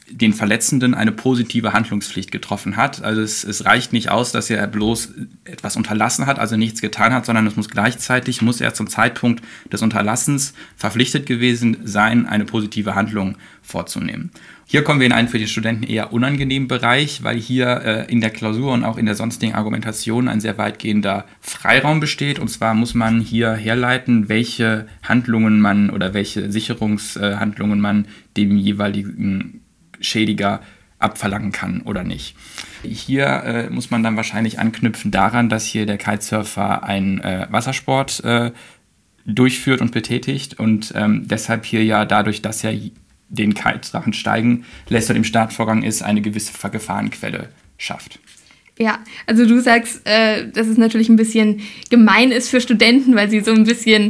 den 0.10 0.34
Verletzenden 0.34 0.94
eine 0.94 1.12
positive 1.12 1.74
Handlungspflicht 1.74 2.32
getroffen 2.32 2.78
hat. 2.78 3.04
Also 3.04 3.22
es, 3.22 3.44
es, 3.44 3.66
reicht 3.66 3.92
nicht 3.92 4.10
aus, 4.10 4.32
dass 4.32 4.50
er 4.50 4.68
bloß 4.68 5.14
etwas 5.46 5.76
unterlassen 5.78 6.28
hat, 6.28 6.38
also 6.38 6.58
nichts 6.58 6.80
getan 6.82 7.12
hat, 7.12 7.26
sondern 7.26 7.48
es 7.48 7.56
muss 7.56 7.70
gleichzeitig, 7.70 8.42
muss 8.44 8.62
er 8.62 8.76
zum 8.76 8.88
Zeitpunkt 8.88 9.44
des 9.72 9.82
Unterlassens 9.82 10.54
verpflichtet 10.76 11.26
gewesen 11.26 11.78
sein, 11.84 12.28
eine 12.28 12.46
positive 12.46 12.94
Handlung 12.94 13.38
vorzunehmen. 13.64 14.30
Hier 14.68 14.84
kommen 14.84 15.00
wir 15.00 15.08
in 15.08 15.12
einen 15.12 15.28
für 15.28 15.40
die 15.40 15.48
Studenten 15.48 15.84
eher 15.84 16.14
unangenehmen 16.14 16.68
Bereich, 16.68 17.24
weil 17.24 17.38
hier 17.38 17.68
äh, 17.68 18.12
in 18.12 18.22
der 18.22 18.32
Klausur 18.32 18.74
und 18.74 18.84
auch 18.84 18.98
in 18.98 19.06
der 19.06 19.16
sonstigen 19.16 19.54
Argumentation 19.54 20.28
ein 20.28 20.40
sehr 20.40 20.58
weitgehender 20.58 21.26
Freiraum 21.40 22.00
besteht. 22.00 22.40
Und 22.40 22.48
zwar 22.48 22.74
muss 22.74 22.94
man 22.96 23.22
hier 23.22 23.54
herleiten, 23.54 24.28
welche 24.30 24.88
Handlungen 25.04 25.62
man 25.62 25.90
oder 25.92 26.14
welche 26.14 26.52
Sicherungshandlungen 26.52 27.80
man 27.80 28.08
dem 28.38 28.58
jeweiligen 28.58 29.62
Schädiger 30.00 30.62
abverlangen 31.00 31.52
kann 31.52 31.82
oder 31.82 32.04
nicht. 32.04 32.36
Hier 32.84 33.26
äh, 33.26 33.70
muss 33.70 33.92
man 33.92 34.04
dann 34.04 34.16
wahrscheinlich 34.16 34.60
anknüpfen 34.60 35.12
daran, 35.12 35.50
dass 35.50 35.66
hier 35.66 35.86
der 35.86 35.98
Kitesurfer 35.98 36.84
einen 36.84 37.20
äh, 37.20 37.48
Wassersport 37.50 38.24
äh, 38.24 38.52
durchführt 39.26 39.82
und 39.82 39.92
betätigt 39.92 40.60
und 40.60 40.94
ähm, 40.96 41.28
deshalb 41.28 41.66
hier 41.66 41.84
ja 41.84 42.06
dadurch, 42.06 42.42
dass 42.42 42.64
er 42.64 42.74
den 43.28 43.56
Kite-Sachen 43.56 44.14
steigen 44.14 44.66
lässt 44.88 45.10
und 45.10 45.16
im 45.16 45.24
Startvorgang 45.24 45.84
ist, 45.84 46.04
eine 46.04 46.22
gewisse 46.22 46.70
Gefahrenquelle 46.70 47.50
schafft. 47.78 48.20
Ja, 48.78 49.00
also 49.26 49.46
du 49.46 49.62
sagst, 49.62 50.02
äh, 50.04 50.50
dass 50.52 50.68
es 50.68 50.78
natürlich 50.78 51.08
ein 51.08 51.16
bisschen 51.16 51.62
gemein 51.90 52.32
ist 52.32 52.50
für 52.50 52.60
Studenten, 52.60 53.16
weil 53.16 53.30
sie 53.30 53.40
so 53.40 53.52
ein 53.52 53.64
bisschen 53.64 54.10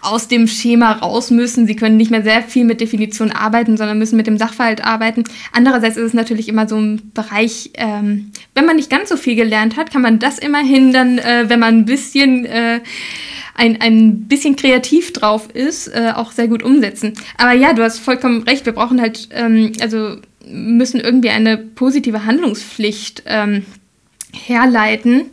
aus 0.00 0.28
dem 0.28 0.48
Schema 0.48 0.92
raus 0.92 1.30
müssen. 1.30 1.66
Sie 1.66 1.76
können 1.76 1.98
nicht 1.98 2.10
mehr 2.10 2.22
sehr 2.22 2.42
viel 2.42 2.64
mit 2.64 2.80
Definition 2.80 3.30
arbeiten, 3.30 3.76
sondern 3.76 3.98
müssen 3.98 4.16
mit 4.16 4.26
dem 4.26 4.38
Sachverhalt 4.38 4.82
arbeiten. 4.82 5.24
Andererseits 5.52 5.98
ist 5.98 6.04
es 6.04 6.14
natürlich 6.14 6.48
immer 6.48 6.66
so 6.66 6.76
ein 6.76 7.12
Bereich, 7.12 7.72
ähm, 7.74 8.32
wenn 8.54 8.64
man 8.64 8.76
nicht 8.76 8.88
ganz 8.88 9.10
so 9.10 9.18
viel 9.18 9.34
gelernt 9.34 9.76
hat, 9.76 9.90
kann 9.90 10.00
man 10.00 10.18
das 10.18 10.38
immerhin 10.38 10.90
dann, 10.90 11.18
äh, 11.18 11.44
wenn 11.48 11.60
man 11.60 11.76
ein 11.76 11.84
bisschen 11.84 12.46
äh, 12.46 12.80
ein, 13.54 13.78
ein 13.82 14.22
bisschen 14.22 14.56
kreativ 14.56 15.12
drauf 15.12 15.50
ist, 15.52 15.88
äh, 15.88 16.12
auch 16.14 16.32
sehr 16.32 16.48
gut 16.48 16.62
umsetzen. 16.62 17.12
Aber 17.36 17.52
ja, 17.52 17.74
du 17.74 17.82
hast 17.82 17.98
vollkommen 17.98 18.44
recht. 18.44 18.64
Wir 18.64 18.72
brauchen 18.72 19.02
halt, 19.02 19.28
ähm, 19.32 19.72
also 19.82 20.16
müssen 20.50 21.00
irgendwie 21.00 21.28
eine 21.28 21.58
positive 21.58 22.24
Handlungspflicht 22.24 23.24
ähm, 23.26 23.66
herleiten. 24.46 25.30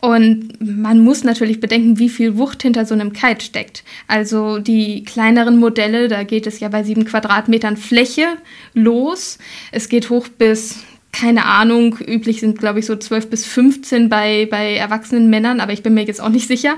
Und 0.00 0.60
man 0.60 1.00
muss 1.00 1.24
natürlich 1.24 1.58
bedenken, 1.58 1.98
wie 1.98 2.08
viel 2.08 2.36
Wucht 2.36 2.62
hinter 2.62 2.84
so 2.84 2.94
einem 2.94 3.12
Kite 3.12 3.44
steckt. 3.44 3.82
Also 4.06 4.60
die 4.60 5.02
kleineren 5.02 5.58
Modelle, 5.58 6.06
da 6.06 6.22
geht 6.22 6.46
es 6.46 6.60
ja 6.60 6.68
bei 6.68 6.84
sieben 6.84 7.04
Quadratmetern 7.04 7.76
Fläche 7.76 8.26
los. 8.74 9.38
Es 9.72 9.88
geht 9.88 10.08
hoch 10.08 10.28
bis, 10.28 10.84
keine 11.10 11.46
Ahnung, 11.46 11.98
üblich 11.98 12.38
sind, 12.38 12.60
glaube 12.60 12.78
ich, 12.78 12.86
so 12.86 12.94
12 12.94 13.28
bis 13.28 13.44
15 13.44 14.08
bei, 14.08 14.46
bei 14.48 14.76
erwachsenen 14.76 15.30
Männern, 15.30 15.58
aber 15.58 15.72
ich 15.72 15.82
bin 15.82 15.94
mir 15.94 16.04
jetzt 16.04 16.20
auch 16.20 16.28
nicht 16.28 16.46
sicher. 16.46 16.76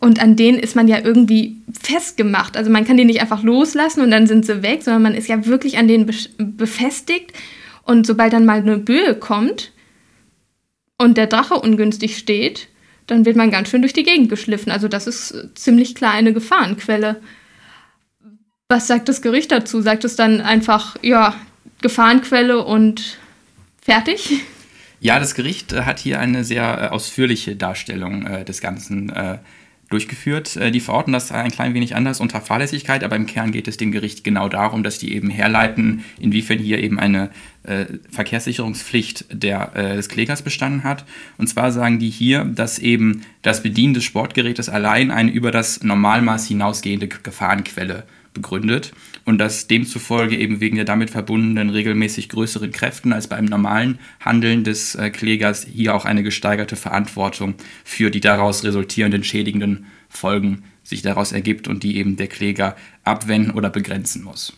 Und 0.00 0.22
an 0.22 0.34
denen 0.34 0.58
ist 0.58 0.74
man 0.74 0.88
ja 0.88 0.98
irgendwie 1.04 1.58
festgemacht. 1.82 2.56
Also 2.56 2.70
man 2.70 2.86
kann 2.86 2.96
die 2.96 3.04
nicht 3.04 3.20
einfach 3.20 3.42
loslassen 3.42 4.00
und 4.00 4.10
dann 4.10 4.26
sind 4.26 4.46
sie 4.46 4.62
weg, 4.62 4.82
sondern 4.82 5.02
man 5.02 5.14
ist 5.14 5.28
ja 5.28 5.44
wirklich 5.44 5.76
an 5.76 5.86
denen 5.86 6.10
befestigt. 6.38 7.34
Und 7.82 8.06
sobald 8.06 8.32
dann 8.32 8.46
mal 8.46 8.60
eine 8.60 8.78
Böe 8.78 9.14
kommt, 9.14 9.73
und 10.98 11.16
der 11.16 11.26
Drache 11.26 11.54
ungünstig 11.54 12.18
steht, 12.18 12.68
dann 13.06 13.24
wird 13.24 13.36
man 13.36 13.50
ganz 13.50 13.68
schön 13.68 13.82
durch 13.82 13.92
die 13.92 14.02
Gegend 14.02 14.28
geschliffen. 14.28 14.72
Also 14.72 14.88
das 14.88 15.06
ist 15.06 15.50
ziemlich 15.54 15.94
klar 15.94 16.12
eine 16.12 16.32
Gefahrenquelle. 16.32 17.20
Was 18.68 18.86
sagt 18.86 19.08
das 19.08 19.20
Gericht 19.20 19.52
dazu? 19.52 19.82
Sagt 19.82 20.04
es 20.04 20.16
dann 20.16 20.40
einfach, 20.40 20.96
ja, 21.02 21.34
Gefahrenquelle 21.82 22.64
und 22.64 23.18
fertig? 23.82 24.40
Ja, 25.00 25.18
das 25.18 25.34
Gericht 25.34 25.72
äh, 25.72 25.82
hat 25.82 25.98
hier 25.98 26.18
eine 26.18 26.44
sehr 26.44 26.80
äh, 26.80 26.88
ausführliche 26.88 27.56
Darstellung 27.56 28.26
äh, 28.26 28.44
des 28.44 28.62
Ganzen 28.62 29.10
äh, 29.10 29.38
durchgeführt. 29.94 30.56
Äh, 30.56 30.72
die 30.72 30.80
verorten 30.80 31.12
das 31.12 31.30
ein 31.30 31.52
klein 31.52 31.72
wenig 31.72 31.94
anders 31.94 32.20
unter 32.20 32.40
Fahrlässigkeit, 32.40 33.04
aber 33.04 33.14
im 33.14 33.26
Kern 33.26 33.52
geht 33.52 33.68
es 33.68 33.76
dem 33.76 33.92
Gericht 33.92 34.24
genau 34.24 34.48
darum, 34.48 34.82
dass 34.82 34.98
die 34.98 35.14
eben 35.14 35.30
herleiten, 35.30 36.04
inwiefern 36.18 36.58
hier 36.58 36.82
eben 36.82 36.98
eine 36.98 37.30
äh, 37.62 37.86
Verkehrssicherungspflicht 38.10 39.26
der, 39.30 39.70
äh, 39.74 39.94
des 39.94 40.08
Klägers 40.08 40.42
bestanden 40.42 40.82
hat. 40.82 41.04
Und 41.38 41.46
zwar 41.46 41.70
sagen 41.70 42.00
die 42.00 42.10
hier, 42.10 42.44
dass 42.44 42.80
eben 42.80 43.22
das 43.42 43.62
Bedienen 43.62 43.94
des 43.94 44.02
Sportgerätes 44.02 44.68
allein 44.68 45.12
eine 45.12 45.30
über 45.30 45.52
das 45.52 45.84
Normalmaß 45.84 46.48
hinausgehende 46.48 47.06
Gefahrenquelle 47.06 48.02
begründet 48.34 48.92
und 49.24 49.38
dass 49.38 49.66
demzufolge 49.66 50.36
eben 50.36 50.60
wegen 50.60 50.76
der 50.76 50.84
damit 50.84 51.10
verbundenen 51.10 51.70
regelmäßig 51.70 52.28
größeren 52.28 52.72
Kräften 52.72 53.12
als 53.12 53.28
beim 53.28 53.46
normalen 53.46 53.98
Handeln 54.20 54.64
des 54.64 54.94
äh, 54.94 55.10
Klägers 55.10 55.64
hier 55.64 55.94
auch 55.94 56.04
eine 56.04 56.22
gesteigerte 56.22 56.76
Verantwortung 56.76 57.54
für 57.84 58.10
die 58.10 58.20
daraus 58.20 58.64
resultierenden 58.64 59.24
schädigenden 59.24 59.86
Folgen 60.08 60.64
sich 60.82 61.00
daraus 61.00 61.32
ergibt 61.32 61.66
und 61.66 61.82
die 61.82 61.96
eben 61.96 62.16
der 62.16 62.28
Kläger 62.28 62.76
abwenden 63.04 63.52
oder 63.52 63.70
begrenzen 63.70 64.22
muss. 64.22 64.52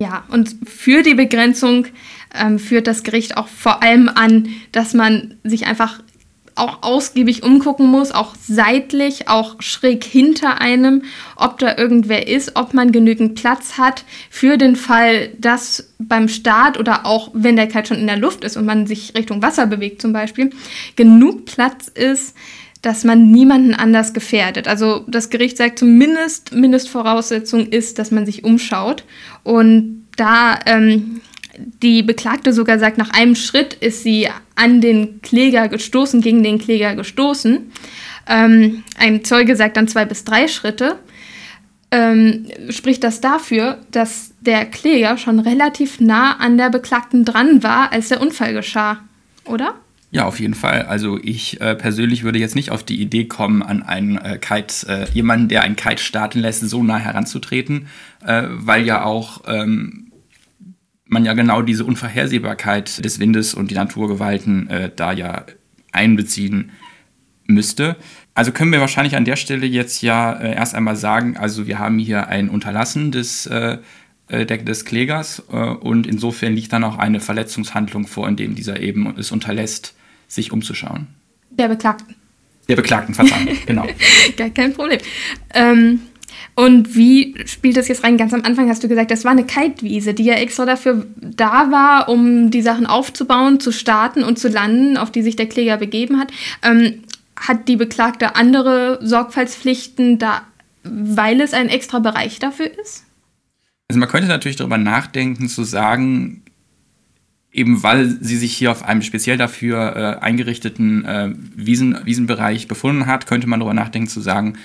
Ja, 0.00 0.24
und 0.28 0.56
für 0.64 1.02
die 1.02 1.14
Begrenzung 1.14 1.86
ähm, 2.32 2.60
führt 2.60 2.86
das 2.86 3.02
Gericht 3.02 3.36
auch 3.36 3.48
vor 3.48 3.82
allem 3.82 4.08
an, 4.08 4.48
dass 4.70 4.94
man 4.94 5.34
sich 5.42 5.66
einfach 5.66 6.00
auch 6.58 6.82
ausgiebig 6.82 7.42
umgucken 7.42 7.86
muss, 7.86 8.12
auch 8.12 8.34
seitlich, 8.40 9.28
auch 9.28 9.56
schräg 9.60 10.04
hinter 10.04 10.60
einem, 10.60 11.02
ob 11.36 11.58
da 11.58 11.76
irgendwer 11.76 12.26
ist, 12.26 12.56
ob 12.56 12.74
man 12.74 12.92
genügend 12.92 13.34
Platz 13.34 13.78
hat 13.78 14.04
für 14.30 14.56
den 14.56 14.76
Fall, 14.76 15.30
dass 15.38 15.92
beim 15.98 16.28
Start 16.28 16.78
oder 16.78 17.06
auch 17.06 17.30
wenn 17.34 17.56
der 17.56 17.66
Kite 17.68 17.88
schon 17.88 17.98
in 17.98 18.06
der 18.06 18.16
Luft 18.16 18.44
ist 18.44 18.56
und 18.56 18.66
man 18.66 18.86
sich 18.86 19.14
Richtung 19.16 19.42
Wasser 19.42 19.66
bewegt 19.66 20.02
zum 20.02 20.12
Beispiel, 20.12 20.50
genug 20.96 21.44
Platz 21.44 21.88
ist, 21.88 22.34
dass 22.82 23.04
man 23.04 23.30
niemanden 23.30 23.74
anders 23.74 24.12
gefährdet. 24.12 24.68
Also 24.68 25.04
das 25.08 25.30
Gericht 25.30 25.56
sagt 25.56 25.78
zumindest, 25.78 26.52
Mindestvoraussetzung 26.52 27.66
ist, 27.66 27.98
dass 27.98 28.10
man 28.10 28.24
sich 28.24 28.44
umschaut. 28.44 29.04
Und 29.42 30.06
da 30.16 30.58
ähm, 30.66 31.20
die 31.82 32.02
Beklagte 32.02 32.52
sogar 32.52 32.78
sagt, 32.78 32.98
nach 32.98 33.10
einem 33.10 33.34
Schritt 33.34 33.74
ist 33.74 34.02
sie 34.02 34.28
an 34.54 34.80
den 34.80 35.20
Kläger 35.22 35.68
gestoßen, 35.68 36.20
gegen 36.20 36.42
den 36.42 36.58
Kläger 36.58 36.94
gestoßen. 36.94 37.70
Ähm, 38.28 38.84
ein 38.98 39.24
Zeuge 39.24 39.56
sagt 39.56 39.76
dann 39.76 39.88
zwei 39.88 40.04
bis 40.04 40.24
drei 40.24 40.48
Schritte. 40.48 40.96
Ähm, 41.90 42.46
spricht 42.68 43.02
das 43.02 43.20
dafür, 43.20 43.78
dass 43.90 44.34
der 44.40 44.66
Kläger 44.66 45.16
schon 45.16 45.38
relativ 45.40 46.00
nah 46.00 46.36
an 46.36 46.58
der 46.58 46.68
Beklagten 46.68 47.24
dran 47.24 47.62
war, 47.62 47.92
als 47.92 48.08
der 48.08 48.20
Unfall 48.20 48.52
geschah, 48.52 49.00
oder? 49.44 49.74
Ja, 50.10 50.24
auf 50.24 50.40
jeden 50.40 50.54
Fall. 50.54 50.82
Also 50.82 51.18
ich 51.22 51.60
äh, 51.60 51.74
persönlich 51.74 52.24
würde 52.24 52.38
jetzt 52.38 52.54
nicht 52.54 52.70
auf 52.70 52.82
die 52.82 53.00
Idee 53.00 53.26
kommen, 53.26 53.62
an 53.62 53.82
einen 53.82 54.16
äh, 54.16 54.38
Kite, 54.38 54.88
äh, 54.88 55.06
jemanden, 55.12 55.48
der 55.48 55.62
einen 55.62 55.76
Kite 55.76 56.02
starten 56.02 56.40
lässt, 56.40 56.60
so 56.68 56.82
nah 56.82 56.98
heranzutreten, 56.98 57.88
äh, 58.24 58.44
weil 58.48 58.86
ja 58.86 59.04
auch 59.04 59.42
ähm, 59.46 60.07
man 61.08 61.24
ja 61.24 61.32
genau 61.32 61.62
diese 61.62 61.84
Unvorhersehbarkeit 61.84 63.04
des 63.04 63.18
Windes 63.18 63.54
und 63.54 63.70
die 63.70 63.74
Naturgewalten 63.74 64.68
äh, 64.68 64.90
da 64.94 65.12
ja 65.12 65.44
einbeziehen 65.90 66.70
müsste. 67.46 67.96
Also 68.34 68.52
können 68.52 68.70
wir 68.70 68.80
wahrscheinlich 68.80 69.16
an 69.16 69.24
der 69.24 69.36
Stelle 69.36 69.66
jetzt 69.66 70.02
ja 70.02 70.32
äh, 70.32 70.54
erst 70.54 70.74
einmal 70.74 70.96
sagen, 70.96 71.36
also 71.36 71.66
wir 71.66 71.78
haben 71.78 71.98
hier 71.98 72.28
ein 72.28 72.48
Unterlassen 72.48 73.10
des, 73.10 73.46
äh, 73.46 73.78
äh 74.28 74.46
des 74.46 74.84
Klägers 74.84 75.42
äh, 75.50 75.56
und 75.56 76.06
insofern 76.06 76.54
liegt 76.54 76.72
dann 76.72 76.84
auch 76.84 76.98
eine 76.98 77.20
Verletzungshandlung 77.20 78.06
vor, 78.06 78.28
in 78.28 78.36
dem 78.36 78.54
dieser 78.54 78.80
eben 78.80 79.12
es 79.18 79.32
unterlässt, 79.32 79.96
sich 80.28 80.52
umzuschauen. 80.52 81.08
Der 81.50 81.68
Beklagten. 81.68 82.14
Der 82.68 82.76
Beklagten, 82.76 83.14
verdammt, 83.14 83.50
genau. 83.66 83.86
Gar 84.36 84.50
kein 84.50 84.74
Problem. 84.74 85.00
Ähm, 85.54 86.00
und 86.58 86.96
wie 86.96 87.36
spielt 87.46 87.76
das 87.76 87.86
jetzt 87.86 88.02
rein? 88.02 88.16
Ganz 88.16 88.34
am 88.34 88.42
Anfang 88.42 88.68
hast 88.68 88.82
du 88.82 88.88
gesagt, 88.88 89.12
das 89.12 89.22
war 89.24 89.30
eine 89.30 89.46
Kitewiese, 89.46 90.12
die 90.12 90.24
ja 90.24 90.34
extra 90.34 90.66
dafür 90.66 91.06
da 91.14 91.70
war, 91.70 92.08
um 92.08 92.50
die 92.50 92.62
Sachen 92.62 92.84
aufzubauen, 92.84 93.60
zu 93.60 93.70
starten 93.70 94.24
und 94.24 94.40
zu 94.40 94.48
landen, 94.48 94.96
auf 94.96 95.12
die 95.12 95.22
sich 95.22 95.36
der 95.36 95.46
Kläger 95.46 95.76
begeben 95.76 96.18
hat. 96.18 96.32
Ähm, 96.64 97.04
hat 97.36 97.68
die 97.68 97.76
Beklagte 97.76 98.34
andere 98.34 98.98
Sorgfaltspflichten, 99.00 100.18
da, 100.18 100.42
weil 100.82 101.40
es 101.40 101.54
ein 101.54 101.68
extra 101.68 102.00
Bereich 102.00 102.40
dafür 102.40 102.76
ist? 102.76 103.04
Also 103.86 104.00
man 104.00 104.08
könnte 104.08 104.26
natürlich 104.26 104.56
darüber 104.56 104.78
nachdenken, 104.78 105.48
zu 105.48 105.62
sagen, 105.62 106.42
eben 107.52 107.84
weil 107.84 108.18
sie 108.20 108.36
sich 108.36 108.56
hier 108.56 108.72
auf 108.72 108.82
einem 108.82 109.02
speziell 109.02 109.36
dafür 109.36 109.94
äh, 109.94 110.24
eingerichteten 110.24 111.04
äh, 111.04 111.32
Wiesen, 111.54 112.00
Wiesenbereich 112.04 112.66
befunden 112.66 113.06
hat, 113.06 113.28
könnte 113.28 113.46
man 113.46 113.60
darüber 113.60 113.74
nachdenken 113.74 114.08
zu 114.08 114.20
sagen, 114.20 114.58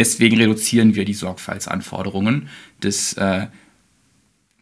Deswegen 0.00 0.38
reduzieren 0.38 0.94
wir 0.94 1.04
die 1.04 1.12
Sorgfaltsanforderungen 1.12 2.48
des, 2.82 3.12
äh, 3.18 3.48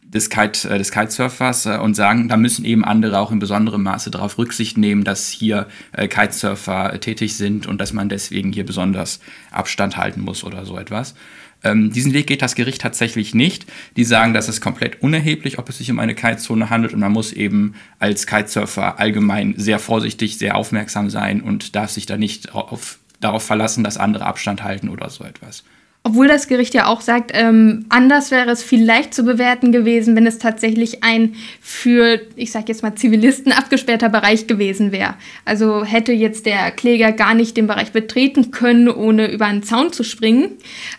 des, 0.03 0.29
Kite, 0.29 0.69
äh, 0.69 0.77
des 0.77 0.91
Kitesurfers 0.91 1.65
äh, 1.65 1.77
und 1.77 1.93
sagen, 1.93 2.27
da 2.27 2.35
müssen 2.35 2.65
eben 2.65 2.83
andere 2.83 3.19
auch 3.19 3.31
in 3.31 3.39
besonderem 3.39 3.83
Maße 3.83 4.11
darauf 4.11 4.37
Rücksicht 4.37 4.77
nehmen, 4.77 5.05
dass 5.05 5.29
hier 5.29 5.69
äh, 5.93 6.09
Kitesurfer 6.09 6.99
tätig 6.99 7.37
sind 7.37 7.67
und 7.67 7.79
dass 7.79 7.93
man 7.93 8.09
deswegen 8.09 8.51
hier 8.51 8.65
besonders 8.65 9.21
Abstand 9.49 9.95
halten 9.95 10.19
muss 10.19 10.43
oder 10.43 10.65
so 10.65 10.77
etwas. 10.77 11.15
Ähm, 11.63 11.89
diesen 11.93 12.11
Weg 12.11 12.27
geht 12.27 12.41
das 12.41 12.55
Gericht 12.55 12.81
tatsächlich 12.81 13.33
nicht. 13.33 13.65
Die 13.95 14.03
sagen, 14.03 14.33
das 14.33 14.49
ist 14.49 14.59
komplett 14.59 15.01
unerheblich, 15.01 15.57
ob 15.57 15.69
es 15.69 15.77
sich 15.77 15.89
um 15.89 15.99
eine 15.99 16.15
Kitezone 16.15 16.69
handelt 16.69 16.93
und 16.93 16.99
man 16.99 17.13
muss 17.13 17.31
eben 17.31 17.75
als 17.97 18.27
Kitesurfer 18.27 18.99
allgemein 18.99 19.53
sehr 19.55 19.79
vorsichtig, 19.79 20.37
sehr 20.37 20.57
aufmerksam 20.57 21.09
sein 21.09 21.39
und 21.39 21.77
darf 21.77 21.91
sich 21.91 22.05
da 22.05 22.17
nicht 22.17 22.53
auf 22.53 22.99
darauf 23.19 23.43
verlassen, 23.43 23.83
dass 23.83 23.97
andere 23.97 24.25
Abstand 24.25 24.63
halten 24.63 24.89
oder 24.89 25.09
so 25.09 25.23
etwas. 25.23 25.63
Obwohl 26.01 26.29
das 26.29 26.47
Gericht 26.47 26.73
ja 26.73 26.87
auch 26.87 27.01
sagt, 27.01 27.31
ähm, 27.33 27.85
anders 27.89 28.31
wäre 28.31 28.49
es 28.51 28.63
vielleicht 28.63 29.13
zu 29.13 29.23
bewerten 29.23 29.73
gewesen, 29.73 30.15
wenn 30.15 30.25
es 30.25 30.39
tatsächlich 30.39 31.03
ein 31.03 31.35
für, 31.59 32.21
ich 32.37 32.51
sag 32.51 32.69
jetzt 32.69 32.83
mal, 32.83 32.95
Zivilisten 32.95 33.51
abgesperrter 33.51 34.07
Bereich 34.07 34.47
gewesen 34.47 34.93
wäre. 34.93 35.15
Also 35.43 35.83
hätte 35.83 36.13
jetzt 36.13 36.45
der 36.45 36.71
Kläger 36.71 37.11
gar 37.11 37.33
nicht 37.33 37.57
den 37.57 37.67
Bereich 37.67 37.91
betreten 37.91 38.51
können, 38.51 38.87
ohne 38.87 39.29
über 39.29 39.45
einen 39.45 39.61
Zaun 39.61 39.91
zu 39.91 40.03
springen, 40.03 40.51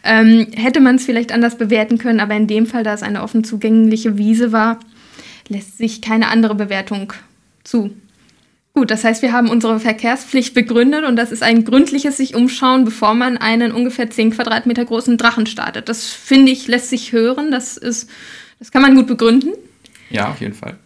ähm, 0.05 0.49
hätte 0.55 0.81
man 0.81 0.97
es 0.97 1.07
vielleicht 1.07 1.33
anders 1.33 1.57
bewerten 1.57 1.97
können, 1.97 2.21
aber 2.21 2.35
in 2.35 2.47
dem 2.47 2.67
Fall, 2.67 2.85
da 2.85 2.93
es 2.93 3.03
eine 3.03 3.23
offen 3.23 3.43
zugängliche 3.43 4.19
Wiese 4.19 4.53
war, 4.53 4.81
lässt 5.49 5.79
sich 5.79 6.03
keine 6.03 6.29
andere 6.29 6.55
Bewertung 6.55 7.15
zu. 7.65 7.91
Gut, 8.81 8.91
das 8.91 9.05
heißt, 9.05 9.21
wir 9.21 9.33
haben 9.33 9.51
unsere 9.51 9.79
Verkehrspflicht 9.79 10.55
begründet 10.55 11.05
und 11.05 11.17
das 11.17 11.33
ist 11.33 11.43
ein 11.43 11.67
gründliches 11.67 12.17
sich 12.17 12.35
umschauen, 12.35 12.87
bevor 12.87 13.13
man 13.13 13.37
einen 13.37 13.73
ungefähr 13.73 14.09
10 14.09 14.31
Quadratmeter 14.31 14.87
großen 14.87 15.19
Drachen 15.19 15.45
startet. 15.45 15.91
Das 15.91 16.07
finde 16.07 16.51
ich, 16.51 16.67
lässt 16.67 16.89
sich 16.89 17.13
hören, 17.13 17.51
das 17.51 17.77
ist, 17.77 18.09
das 18.59 18.71
kann 18.71 18.81
man 18.81 18.95
gut 18.95 19.07
begründen. 19.07 19.53
Ja, 20.09 20.31
auf 20.31 20.41
jeden 20.41 20.55
Fall. 20.55 20.79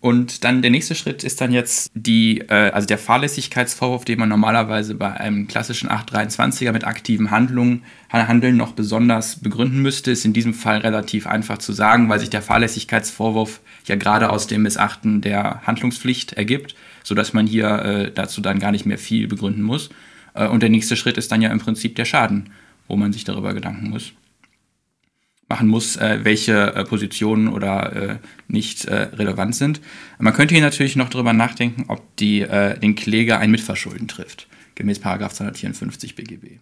Und 0.00 0.44
dann 0.44 0.62
der 0.62 0.70
nächste 0.70 0.94
Schritt 0.94 1.22
ist 1.22 1.42
dann 1.42 1.52
jetzt 1.52 1.90
die, 1.92 2.38
äh, 2.48 2.70
also 2.70 2.86
der 2.86 2.96
Fahrlässigkeitsvorwurf, 2.96 4.06
den 4.06 4.18
man 4.20 4.30
normalerweise 4.30 4.94
bei 4.94 5.12
einem 5.12 5.46
klassischen 5.46 5.90
823er 5.90 6.72
mit 6.72 6.84
aktiven 6.84 7.30
Handlungen, 7.30 7.82
Handeln 8.10 8.56
noch 8.56 8.72
besonders 8.72 9.40
begründen 9.40 9.82
müsste, 9.82 10.12
ist 10.12 10.24
in 10.24 10.32
diesem 10.32 10.54
Fall 10.54 10.78
relativ 10.78 11.26
einfach 11.26 11.58
zu 11.58 11.74
sagen, 11.74 12.08
weil 12.08 12.20
sich 12.20 12.30
der 12.30 12.40
Fahrlässigkeitsvorwurf 12.40 13.60
ja 13.84 13.96
gerade 13.96 14.30
aus 14.30 14.46
dem 14.46 14.62
Missachten 14.62 15.20
der 15.20 15.60
Handlungspflicht 15.66 16.32
ergibt, 16.32 16.74
sodass 17.04 17.32
man 17.32 17.46
hier 17.46 17.68
äh, 17.68 18.12
dazu 18.12 18.40
dann 18.40 18.58
gar 18.58 18.72
nicht 18.72 18.86
mehr 18.86 18.98
viel 18.98 19.28
begründen 19.28 19.62
muss. 19.62 19.90
Äh, 20.34 20.48
und 20.48 20.64
der 20.64 20.70
nächste 20.70 20.96
Schritt 20.96 21.16
ist 21.16 21.30
dann 21.30 21.42
ja 21.42 21.50
im 21.50 21.60
Prinzip 21.60 21.94
der 21.94 22.04
Schaden, 22.04 22.50
wo 22.88 22.96
man 22.96 23.12
sich 23.12 23.22
darüber 23.22 23.54
Gedanken 23.54 23.90
muss 23.90 24.12
machen 25.46 25.68
muss, 25.68 25.96
äh, 25.96 26.20
welche 26.22 26.86
Positionen 26.88 27.48
oder 27.48 28.18
nicht 28.48 28.88
relevant 28.88 29.54
sind. 29.54 29.82
Man 30.18 30.32
könnte 30.32 30.54
hier 30.54 30.64
natürlich 30.64 30.96
noch 30.96 31.10
darüber 31.10 31.34
nachdenken, 31.34 31.84
ob 31.88 32.16
die, 32.16 32.40
den 32.40 32.94
Kläger 32.94 33.38
ein 33.38 33.50
Mitverschulden 33.50 34.08
trifft, 34.08 34.48
gemäß 34.74 35.02
254 35.02 36.16
BGB. 36.16 36.60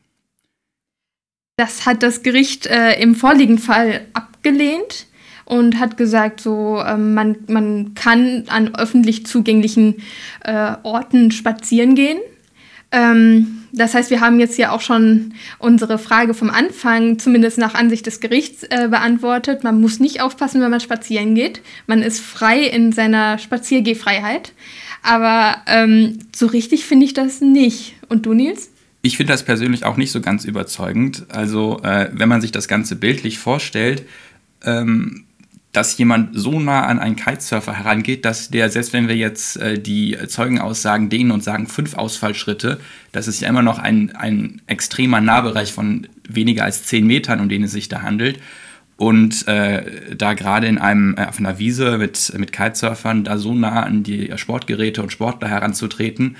Das 1.56 1.86
hat 1.86 2.02
das 2.02 2.22
Gericht 2.22 2.66
äh, 2.66 3.00
im 3.00 3.14
vorliegenden 3.14 3.62
Fall 3.62 4.06
abgelehnt 4.14 5.06
und 5.44 5.78
hat 5.78 5.96
gesagt, 5.96 6.40
so 6.40 6.82
ähm, 6.86 7.14
man, 7.14 7.36
man 7.48 7.94
kann 7.94 8.44
an 8.48 8.74
öffentlich 8.74 9.26
zugänglichen 9.26 9.96
Orten 10.82 11.30
spazieren 11.30 11.94
gehen. 11.94 12.18
Ähm, 12.92 13.62
das 13.72 13.94
heißt, 13.94 14.10
wir 14.10 14.20
haben 14.20 14.38
jetzt 14.38 14.56
hier 14.56 14.72
auch 14.72 14.82
schon 14.82 15.32
unsere 15.58 15.98
Frage 15.98 16.34
vom 16.34 16.50
Anfang, 16.50 17.18
zumindest 17.18 17.56
nach 17.56 17.74
Ansicht 17.74 18.06
des 18.06 18.20
Gerichts, 18.20 18.64
äh, 18.64 18.88
beantwortet. 18.88 19.64
Man 19.64 19.80
muss 19.80 19.98
nicht 19.98 20.20
aufpassen, 20.20 20.60
wenn 20.60 20.70
man 20.70 20.80
spazieren 20.80 21.34
geht. 21.34 21.62
Man 21.86 22.02
ist 22.02 22.20
frei 22.20 22.60
in 22.60 22.92
seiner 22.92 23.38
Spaziergehfreiheit. 23.38 24.52
Aber 25.02 25.56
ähm, 25.66 26.18
so 26.36 26.46
richtig 26.46 26.84
finde 26.84 27.06
ich 27.06 27.14
das 27.14 27.40
nicht. 27.40 27.94
Und 28.08 28.26
du, 28.26 28.34
Nils? 28.34 28.70
Ich 29.00 29.16
finde 29.16 29.32
das 29.32 29.42
persönlich 29.42 29.84
auch 29.84 29.96
nicht 29.96 30.12
so 30.12 30.20
ganz 30.20 30.44
überzeugend. 30.44 31.24
Also, 31.30 31.80
äh, 31.82 32.10
wenn 32.12 32.28
man 32.28 32.42
sich 32.42 32.52
das 32.52 32.68
Ganze 32.68 32.94
bildlich 32.94 33.38
vorstellt, 33.38 34.06
ähm, 34.64 35.24
dass 35.72 35.96
jemand 35.96 36.38
so 36.38 36.60
nah 36.60 36.84
an 36.84 36.98
einen 36.98 37.16
Kitesurfer 37.16 37.72
herangeht, 37.72 38.26
dass 38.26 38.50
der, 38.50 38.68
selbst 38.68 38.92
wenn 38.92 39.08
wir 39.08 39.16
jetzt 39.16 39.56
äh, 39.56 39.78
die 39.78 40.16
Zeugenaussagen 40.28 41.08
dehnen 41.08 41.30
und 41.30 41.42
sagen 41.42 41.66
fünf 41.66 41.94
Ausfallschritte, 41.94 42.78
das 43.10 43.26
ist 43.26 43.40
ja 43.40 43.48
immer 43.48 43.62
noch 43.62 43.78
ein, 43.78 44.14
ein 44.14 44.60
extremer 44.66 45.22
Nahbereich 45.22 45.72
von 45.72 46.06
weniger 46.28 46.64
als 46.64 46.84
zehn 46.84 47.06
Metern, 47.06 47.40
um 47.40 47.48
den 47.48 47.64
es 47.64 47.72
sich 47.72 47.88
da 47.88 48.02
handelt. 48.02 48.38
Und 48.96 49.48
äh, 49.48 50.14
da 50.14 50.34
gerade 50.34 50.66
in 50.66 50.76
einem, 50.76 51.16
äh, 51.16 51.24
auf 51.24 51.38
einer 51.38 51.58
Wiese 51.58 51.96
mit, 51.96 52.32
mit 52.36 52.52
Kitesurfern 52.52 53.24
da 53.24 53.38
so 53.38 53.54
nah 53.54 53.82
an 53.82 54.02
die 54.02 54.30
Sportgeräte 54.36 55.02
und 55.02 55.10
Sportler 55.10 55.48
heranzutreten, 55.48 56.36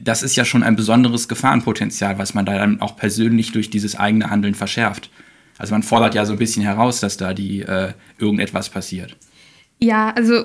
das 0.00 0.22
ist 0.22 0.34
ja 0.34 0.44
schon 0.44 0.62
ein 0.62 0.76
besonderes 0.76 1.28
Gefahrenpotenzial, 1.28 2.18
was 2.18 2.34
man 2.34 2.46
da 2.46 2.58
dann 2.58 2.80
auch 2.80 2.96
persönlich 2.96 3.52
durch 3.52 3.70
dieses 3.70 3.94
eigene 3.96 4.30
Handeln 4.30 4.54
verschärft. 4.54 5.10
Also 5.58 5.74
man 5.74 5.82
fordert 5.82 6.14
ja 6.14 6.24
so 6.24 6.32
ein 6.32 6.38
bisschen 6.38 6.62
heraus, 6.62 7.00
dass 7.00 7.16
da 7.16 7.34
die 7.34 7.62
äh, 7.62 7.92
irgendetwas 8.18 8.68
passiert. 8.68 9.16
Ja, 9.78 10.10
also 10.10 10.44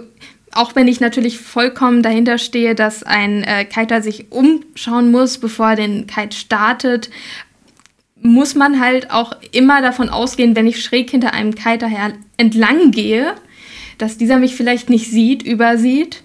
auch 0.54 0.76
wenn 0.76 0.88
ich 0.88 1.00
natürlich 1.00 1.40
vollkommen 1.40 2.04
dahinter 2.04 2.38
stehe, 2.38 2.76
dass 2.76 3.04
ein 3.04 3.44
äh, 3.44 3.66
Kiter 3.66 4.02
sich 4.02 4.32
umschauen 4.32 5.12
muss, 5.12 5.38
bevor 5.38 5.72
er 5.72 5.76
den 5.76 6.08
Kite 6.08 6.36
startet, 6.36 7.10
muss 8.22 8.56
man 8.56 8.80
halt 8.80 9.12
auch 9.12 9.34
immer 9.52 9.82
davon 9.82 10.10
ausgehen, 10.10 10.56
wenn 10.56 10.68
ich 10.68 10.84
schräg 10.84 11.10
hinter 11.10 11.34
einem 11.34 11.56
Kiter 11.56 11.88
her 11.88 12.14
entlang 12.38 12.92
gehe, 12.92 13.34
dass 13.98 14.18
dieser 14.18 14.38
mich 14.38 14.56
vielleicht 14.56 14.90
nicht 14.90 15.10
sieht, 15.10 15.44
übersieht. 15.44 16.24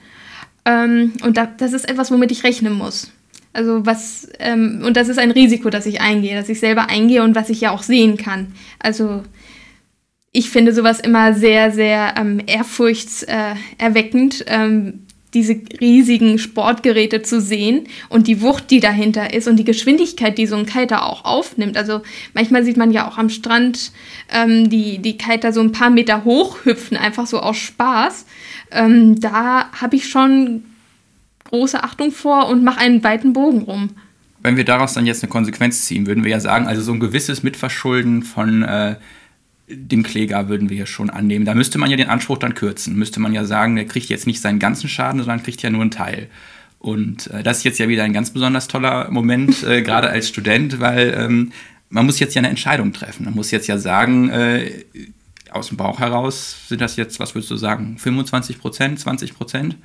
Ähm, 0.65 1.13
und 1.23 1.37
da, 1.37 1.47
das 1.47 1.73
ist 1.73 1.89
etwas, 1.89 2.11
womit 2.11 2.33
ich 2.33 2.45
rechnen 2.45 2.73
muss. 2.73 3.13
Also 3.57 3.87
was, 3.87 4.29
ähm, 4.39 4.83
und 4.85 4.99
das 4.99 5.09
ist 5.09 5.19
ein 5.19 5.31
Risiko, 5.31 5.71
das 5.71 5.87
ich 5.87 6.03
eingehe, 6.03 6.37
dass 6.37 6.51
ich 6.51 6.61
selber 6.61 6.91
eingehe 6.91 7.23
und 7.23 7.35
was 7.35 7.49
ich 7.49 7.63
ja 7.63 7.71
auch 7.71 7.83
sehen 7.83 8.19
kann. 8.19 8.53
Also 8.79 9.23
ich 10.31 10.51
finde 10.51 10.75
sowas 10.75 11.01
immer 11.01 11.33
sehr, 11.33 11.73
sehr 11.73 12.17
ähm, 12.19 12.43
ehrfurchtserweckend, 12.47 14.45
ähm, 14.47 15.07
diese 15.33 15.59
riesigen 15.81 16.39
Sportgeräte 16.39 17.23
zu 17.23 17.41
sehen 17.41 17.89
und 18.11 18.27
die 18.27 18.43
Wucht, 18.43 18.71
die 18.71 18.81
dahinter 18.81 19.33
ist 19.33 19.49
und 19.49 19.57
die 19.57 19.65
Geschwindigkeit, 19.65 20.37
die 20.37 20.47
so 20.47 20.57
ein 20.57 20.67
Kiter 20.67 21.07
auch 21.07 21.25
aufnimmt. 21.25 21.79
Also 21.79 22.03
manchmal 22.35 22.63
sieht 22.63 22.77
man 22.77 22.91
ja 22.91 23.09
auch 23.09 23.17
am 23.17 23.31
Strand 23.31 23.91
ähm, 24.31 24.69
die, 24.69 24.99
die 24.99 25.17
Kiter 25.17 25.55
so 25.55 25.63
ein 25.63 25.73
paar 25.73 25.89
Meter 25.89 26.25
hoch 26.25 26.59
hüpfen, 26.65 26.99
einfach 26.99 27.27
so 27.27 27.41
aus 27.41 27.57
Spaß. 27.57 28.27
Ähm, 28.71 29.19
da 29.19 29.73
habe 29.73 29.97
ich 29.97 30.11
schon 30.11 30.65
große 31.49 31.83
Achtung 31.83 32.13
vor 32.13 32.49
und 32.49 32.65
mache 32.65 32.81
einen 32.81 33.03
weiten 33.03 33.33
Bogen 33.33 33.63
rum. 33.63 33.91
Wenn 34.41 34.57
wir 34.57 34.65
daraus 34.65 34.95
dann 34.95 35.07
jetzt 35.07 35.23
eine 35.23 35.31
Konsequenz 35.31 35.85
ziehen, 35.87 36.07
würden 36.07 36.25
wir 36.25 36.31
ja 36.31 36.41
sagen, 36.41 36.67
also 36.67 36.83
so 36.83 36.93
ein 36.93 37.01
gewisses 37.01 37.43
Mitverschulden 37.43 38.23
von 38.23 38.63
äh, 38.63 38.97
dem 39.69 40.03
Kläger 40.03 40.49
würden 40.49 40.71
wir 40.71 40.77
ja 40.77 40.87
schon 40.87 41.11
annehmen. 41.11 41.45
Da 41.45 41.55
müsste 41.55 41.79
man 41.79 41.91
ja 41.91 41.97
den 41.97 42.09
Anspruch 42.09 42.39
dann 42.39 42.55
kürzen. 42.55 42.97
Müsste 42.97 43.21
man 43.21 43.33
ja 43.33 43.45
sagen, 43.45 43.75
der 43.77 43.87
kriegt 43.87 44.09
jetzt 44.09 44.27
nicht 44.27 44.41
seinen 44.41 44.59
ganzen 44.59 44.89
Schaden, 44.89 45.21
sondern 45.21 45.43
kriegt 45.43 45.63
ja 45.63 45.71
nur 45.71 45.81
einen 45.81 45.91
Teil. 45.91 46.29
Und 46.79 47.29
äh, 47.29 47.43
das 47.43 47.59
ist 47.59 47.65
jetzt 47.65 47.79
ja 47.79 47.89
wieder 47.89 48.05
ein 48.05 48.13
ganz 48.13 48.31
besonders 48.31 48.69
toller 48.69 49.11
Moment, 49.11 49.65
äh, 49.65 49.83
gerade 49.83 50.09
als 50.09 50.29
Student, 50.29 50.79
weil 50.79 51.15
ähm, 51.19 51.53
man 51.89 52.07
muss 52.07 52.21
jetzt 52.21 52.35
ja 52.35 52.41
eine 52.41 52.49
Entscheidung 52.49 52.93
treffen. 52.93 53.25
Man 53.25 53.35
muss 53.35 53.51
jetzt 53.51 53.67
ja 53.67 53.79
sagen, 53.79 54.29
äh, 54.31 54.85
aus 55.51 55.69
dem 55.69 55.77
Bauch 55.77 55.99
heraus 55.99 56.69
sind 56.69 56.81
das 56.81 56.97
jetzt, 56.97 57.19
was 57.19 57.35
würdest 57.35 57.51
du 57.51 57.57
sagen, 57.57 57.99
25 57.99 58.59
Prozent, 58.61 59.01
20 59.01 59.35
Prozent? 59.35 59.77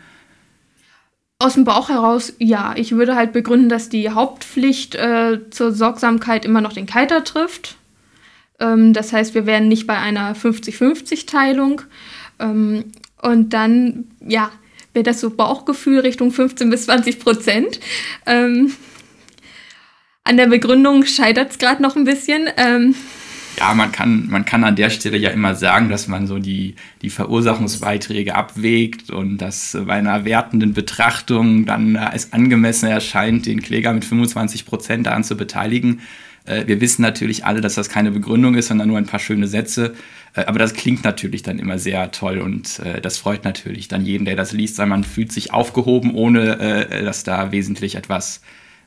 Aus 1.42 1.56
dem 1.56 1.64
Bauch 1.64 1.90
heraus, 1.90 2.34
ja. 2.38 2.76
Ich 2.76 2.92
würde 2.92 3.16
halt 3.16 3.34
begründen, 3.34 3.68
dass 3.68 3.90
die 3.90 4.12
Hauptpflicht 4.12 4.94
äh, 4.94 5.40
zur 5.50 5.72
Sorgsamkeit 5.72 6.46
immer 6.46 6.62
noch 6.62 6.74
den 6.74 6.86
Kiter 6.86 7.24
trifft. 7.24 7.78
Ähm, 8.60 8.94
das 8.94 9.12
heißt, 9.12 9.34
wir 9.34 9.48
wären 9.48 9.68
nicht 9.68 9.88
bei 9.88 9.98
einer 9.98 10.36
50-50-Teilung. 10.36 11.82
Ähm, 12.38 12.92
und 13.24 13.54
dann, 13.54 14.06
ja, 14.24 14.52
wäre 14.94 15.02
das 15.02 15.20
so 15.20 15.32
Bauchgefühl 15.32 16.02
Richtung 16.02 16.32
15 16.32 16.70
bis 16.70 16.86
20 16.86 17.20
Prozent. 17.20 17.80
Ähm, 18.28 18.76
an 20.24 20.38
der 20.38 20.46
Begründung 20.46 21.06
scheitert 21.06 21.50
es 21.50 21.58
gerade 21.58 21.82
noch 21.82 21.96
ein 21.96 22.06
bisschen. 22.06 22.50
Ja, 23.58 23.74
man 23.74 23.92
kann, 23.92 24.28
man 24.30 24.46
kann 24.46 24.64
an 24.64 24.76
der 24.76 24.90
Stelle 24.90 25.18
ja 25.18 25.30
immer 25.30 25.56
sagen, 25.56 25.90
dass 25.90 26.08
man 26.08 26.26
so 26.26 26.40
die, 26.40 26.76
die 27.02 27.10
Verursachungsbeiträge 27.10 28.36
abwägt 28.36 29.10
und 29.10 29.38
dass 29.38 29.78
bei 29.86 29.94
einer 29.94 30.26
wertenden 30.26 30.74
Betrachtung 30.74 31.66
dann 31.66 31.96
als 31.98 32.34
angemessen 32.34 32.88
erscheint, 32.88 33.46
den 33.46 33.62
Kläger 33.62 33.94
mit 33.94 34.06
25 34.06 34.66
Prozent 34.66 35.06
daran 35.08 35.24
zu 35.24 35.36
beteiligen. 35.36 36.02
Äh, 36.46 36.68
wir 36.68 36.82
wissen 36.82 37.02
natürlich 37.02 37.46
alle, 37.46 37.62
dass 37.62 37.76
das 37.76 37.90
keine 37.90 38.12
Begründung 38.12 38.56
ist, 38.56 38.68
sondern 38.68 38.88
nur 38.88 38.98
ein 38.98 39.06
paar 39.06 39.20
schöne 39.20 39.48
Sätze. 39.48 39.94
Äh, 40.36 40.46
aber 40.46 40.60
das 40.60 40.74
klingt 40.74 41.04
natürlich 41.04 41.44
dann 41.44 41.60
immer 41.60 41.78
sehr 41.78 42.12
toll 42.12 42.40
und 42.40 42.80
äh, 42.80 43.02
das 43.02 43.18
freut 43.18 43.44
natürlich 43.44 43.88
dann 43.88 44.06
jeden, 44.06 44.26
der 44.26 44.36
das 44.36 44.52
liest, 44.52 44.78
weil 44.78 44.88
man 44.88 45.04
fühlt 45.04 45.32
sich 45.32 45.54
aufgehoben, 45.54 46.14
ohne 46.14 46.88
dass 47.04 47.24
da 47.24 47.52
wesentlich 47.52 47.96
etwas 47.96 48.42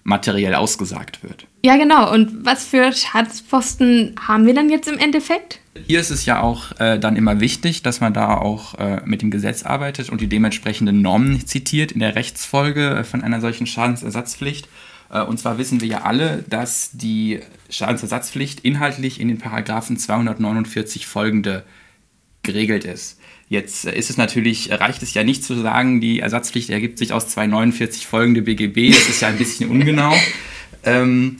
materiell 0.04 0.54
ausgesagt 0.54 1.22
wird. 1.22 1.46
Ja, 1.64 1.76
genau. 1.76 2.12
Und 2.12 2.44
was 2.44 2.66
für 2.66 2.92
Schadensposten 2.92 4.14
haben 4.20 4.46
wir 4.46 4.54
dann 4.54 4.68
jetzt 4.68 4.86
im 4.86 4.98
Endeffekt? 4.98 5.60
Hier 5.86 5.98
ist 5.98 6.10
es 6.10 6.26
ja 6.26 6.40
auch 6.40 6.78
äh, 6.78 6.98
dann 6.98 7.16
immer 7.16 7.40
wichtig, 7.40 7.82
dass 7.82 8.00
man 8.00 8.12
da 8.12 8.36
auch 8.36 8.78
äh, 8.78 9.00
mit 9.04 9.22
dem 9.22 9.30
Gesetz 9.30 9.64
arbeitet 9.64 10.10
und 10.10 10.20
die 10.20 10.28
dementsprechenden 10.28 11.02
Normen 11.02 11.44
zitiert 11.46 11.90
in 11.90 12.00
der 12.00 12.14
Rechtsfolge 12.14 12.90
äh, 12.90 13.04
von 13.04 13.22
einer 13.22 13.40
solchen 13.40 13.66
Schadensersatzpflicht. 13.66 14.68
Äh, 15.10 15.22
und 15.22 15.40
zwar 15.40 15.56
wissen 15.56 15.80
wir 15.80 15.88
ja 15.88 16.02
alle, 16.02 16.44
dass 16.48 16.90
die 16.92 17.40
Schadensersatzpflicht 17.70 18.60
inhaltlich 18.60 19.18
in 19.18 19.28
den 19.28 19.38
Paragraphen 19.38 19.96
249 19.96 21.06
folgende 21.06 21.64
geregelt 22.42 22.84
ist. 22.84 23.18
Jetzt 23.48 23.84
ist 23.84 24.10
es 24.10 24.16
natürlich, 24.16 24.70
reicht 24.70 25.02
es 25.02 25.14
ja 25.14 25.22
nicht 25.22 25.44
zu 25.44 25.54
sagen, 25.54 26.00
die 26.00 26.20
Ersatzpflicht 26.20 26.70
ergibt 26.70 26.98
sich 26.98 27.12
aus 27.12 27.28
249 27.28 28.06
folgende 28.06 28.42
BGB. 28.42 28.90
Das 28.90 29.08
ist 29.08 29.20
ja 29.20 29.28
ein 29.28 29.38
bisschen 29.38 29.70
ungenau. 29.70 30.14
Ähm, 30.86 31.38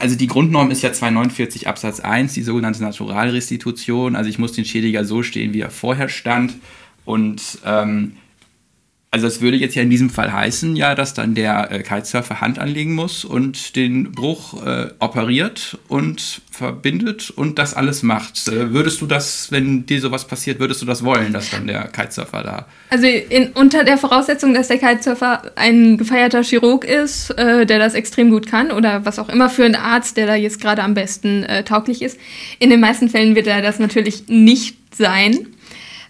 also 0.00 0.16
die 0.16 0.26
Grundnorm 0.26 0.72
ist 0.72 0.82
ja 0.82 0.92
249 0.92 1.68
Absatz 1.68 2.00
1, 2.00 2.34
die 2.34 2.42
sogenannte 2.42 2.82
Naturalrestitution. 2.82 4.16
Also 4.16 4.28
ich 4.28 4.40
muss 4.40 4.50
den 4.50 4.64
Schädiger 4.64 5.04
so 5.04 5.22
stehen, 5.22 5.54
wie 5.54 5.60
er 5.60 5.70
vorher 5.70 6.08
stand. 6.08 6.54
Und 7.04 7.60
ähm, 7.64 8.16
also 9.14 9.26
es 9.26 9.42
würde 9.42 9.58
jetzt 9.58 9.74
ja 9.74 9.82
in 9.82 9.90
diesem 9.90 10.08
Fall 10.08 10.32
heißen, 10.32 10.74
ja, 10.74 10.94
dass 10.94 11.12
dann 11.12 11.34
der 11.34 11.70
äh, 11.70 11.82
Kitesurfer 11.82 12.40
Hand 12.40 12.58
anlegen 12.58 12.94
muss 12.94 13.26
und 13.26 13.76
den 13.76 14.10
Bruch 14.10 14.64
äh, 14.66 14.88
operiert 15.00 15.78
und 15.88 16.40
verbindet 16.50 17.28
und 17.28 17.58
das 17.58 17.74
alles 17.74 18.02
macht. 18.02 18.48
Äh, 18.48 18.72
würdest 18.72 19.02
du 19.02 19.06
das, 19.06 19.52
wenn 19.52 19.84
dir 19.84 20.00
sowas 20.00 20.26
passiert, 20.26 20.60
würdest 20.60 20.80
du 20.80 20.86
das 20.86 21.04
wollen, 21.04 21.34
dass 21.34 21.50
dann 21.50 21.66
der 21.66 21.88
Kitesurfer 21.88 22.42
da... 22.42 22.66
Also 22.88 23.06
in, 23.06 23.48
unter 23.52 23.84
der 23.84 23.98
Voraussetzung, 23.98 24.54
dass 24.54 24.68
der 24.68 24.78
Kitesurfer 24.78 25.42
ein 25.56 25.98
gefeierter 25.98 26.42
Chirurg 26.42 26.86
ist, 26.86 27.32
äh, 27.32 27.66
der 27.66 27.78
das 27.78 27.92
extrem 27.92 28.30
gut 28.30 28.46
kann 28.46 28.72
oder 28.72 29.04
was 29.04 29.18
auch 29.18 29.28
immer 29.28 29.50
für 29.50 29.66
einen 29.66 29.74
Arzt, 29.74 30.16
der 30.16 30.26
da 30.26 30.36
jetzt 30.36 30.58
gerade 30.58 30.82
am 30.82 30.94
besten 30.94 31.42
äh, 31.42 31.64
tauglich 31.64 32.00
ist. 32.00 32.18
In 32.60 32.70
den 32.70 32.80
meisten 32.80 33.10
Fällen 33.10 33.34
wird 33.34 33.46
er 33.46 33.60
das 33.60 33.78
natürlich 33.78 34.28
nicht 34.28 34.78
sein. 34.96 35.48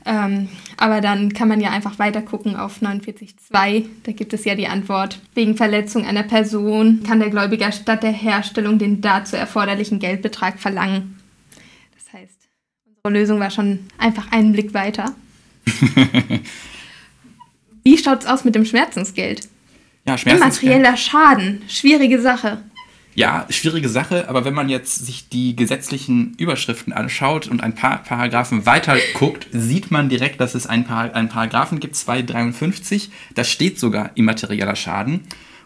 Ähm, 0.04 0.48
Aber 0.76 1.00
dann 1.00 1.32
kann 1.32 1.48
man 1.48 1.60
ja 1.60 1.70
einfach 1.70 1.98
weiter 1.98 2.22
gucken 2.22 2.56
auf 2.56 2.80
49.2. 2.80 3.86
Da 4.02 4.12
gibt 4.12 4.32
es 4.32 4.44
ja 4.44 4.54
die 4.54 4.68
Antwort. 4.68 5.20
Wegen 5.34 5.56
Verletzung 5.56 6.04
einer 6.06 6.22
Person 6.22 7.02
kann 7.06 7.20
der 7.20 7.30
Gläubiger 7.30 7.72
statt 7.72 8.02
der 8.02 8.12
Herstellung 8.12 8.78
den 8.78 9.00
dazu 9.00 9.36
erforderlichen 9.36 9.98
Geldbetrag 9.98 10.58
verlangen. 10.58 11.18
Das 11.94 12.12
heißt, 12.12 12.48
unsere 13.04 13.20
Lösung 13.20 13.40
war 13.40 13.50
schon 13.50 13.80
einfach 13.98 14.30
einen 14.32 14.52
Blick 14.52 14.74
weiter. 14.74 15.14
Wie 17.84 17.98
schaut 17.98 18.20
es 18.22 18.26
aus 18.26 18.44
mit 18.44 18.54
dem 18.54 18.64
Schmerzensgeld? 18.64 19.48
Ja, 20.06 20.18
Schmerzensgeld. 20.18 20.72
Immaterieller 20.72 20.96
Schaden, 20.96 21.62
schwierige 21.68 22.20
Sache. 22.20 22.62
Ja, 23.14 23.46
schwierige 23.50 23.90
Sache, 23.90 24.28
aber 24.30 24.46
wenn 24.46 24.54
man 24.54 24.70
jetzt 24.70 25.04
sich 25.04 25.28
die 25.28 25.54
gesetzlichen 25.54 26.34
Überschriften 26.38 26.94
anschaut 26.94 27.46
und 27.46 27.62
ein 27.62 27.74
paar 27.74 28.02
Paragraphen 28.02 28.64
weiter 28.64 28.96
guckt, 29.12 29.48
sieht 29.52 29.90
man 29.90 30.08
direkt, 30.08 30.40
dass 30.40 30.54
es 30.54 30.66
einen, 30.66 30.84
Par 30.84 31.14
einen 31.14 31.28
Paragraphen 31.28 31.78
gibt, 31.78 31.94
253, 31.94 33.10
da 33.34 33.44
steht 33.44 33.78
sogar 33.78 34.12
immaterieller 34.14 34.76
Schaden. 34.76 35.20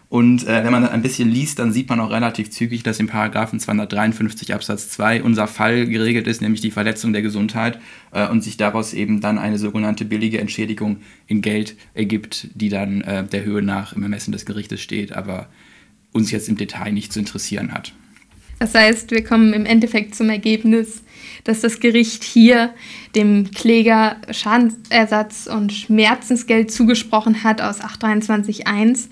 Und 0.09 0.45
äh, 0.47 0.63
wenn 0.63 0.71
man 0.71 0.87
ein 0.87 1.01
bisschen 1.01 1.29
liest, 1.29 1.59
dann 1.59 1.73
sieht 1.73 1.89
man 1.89 1.99
auch 1.99 2.11
relativ 2.11 2.49
zügig, 2.49 2.83
dass 2.83 2.99
im 2.99 3.07
Paragraphen 3.07 3.59
253 3.59 4.53
Absatz 4.53 4.89
2 4.89 5.23
unser 5.23 5.47
Fall 5.47 5.85
geregelt 5.85 6.27
ist, 6.27 6.41
nämlich 6.41 6.61
die 6.61 6.71
Verletzung 6.71 7.11
der 7.11 7.21
Gesundheit 7.21 7.79
äh, 8.11 8.27
und 8.27 8.41
sich 8.41 8.55
daraus 8.55 8.93
eben 8.93 9.19
dann 9.19 9.37
eine 9.37 9.57
sogenannte 9.57 10.05
billige 10.05 10.39
Entschädigung 10.39 10.97
in 11.27 11.41
Geld 11.41 11.75
ergibt, 11.93 12.47
die 12.55 12.69
dann 12.69 13.01
äh, 13.01 13.25
der 13.25 13.43
Höhe 13.43 13.61
nach 13.61 13.93
im 13.93 14.03
Ermessen 14.03 14.31
des 14.31 14.45
Gerichtes 14.45 14.81
steht, 14.81 15.11
aber 15.11 15.47
uns 16.17 16.31
jetzt 16.31 16.49
im 16.49 16.57
Detail 16.57 16.91
nicht 16.91 17.13
zu 17.13 17.19
interessieren 17.19 17.71
hat. 17.73 17.93
Das 18.59 18.73
heißt, 18.73 19.11
wir 19.11 19.23
kommen 19.23 19.53
im 19.53 19.65
Endeffekt 19.65 20.15
zum 20.15 20.29
Ergebnis, 20.29 21.03
dass 21.43 21.61
das 21.61 21.79
Gericht 21.79 22.23
hier 22.23 22.73
dem 23.15 23.51
Kläger 23.51 24.17
Schadensersatz 24.31 25.47
und 25.47 25.71
Schmerzensgeld 25.71 26.71
zugesprochen 26.71 27.43
hat 27.43 27.61
aus 27.61 27.81
823.1 27.81 29.07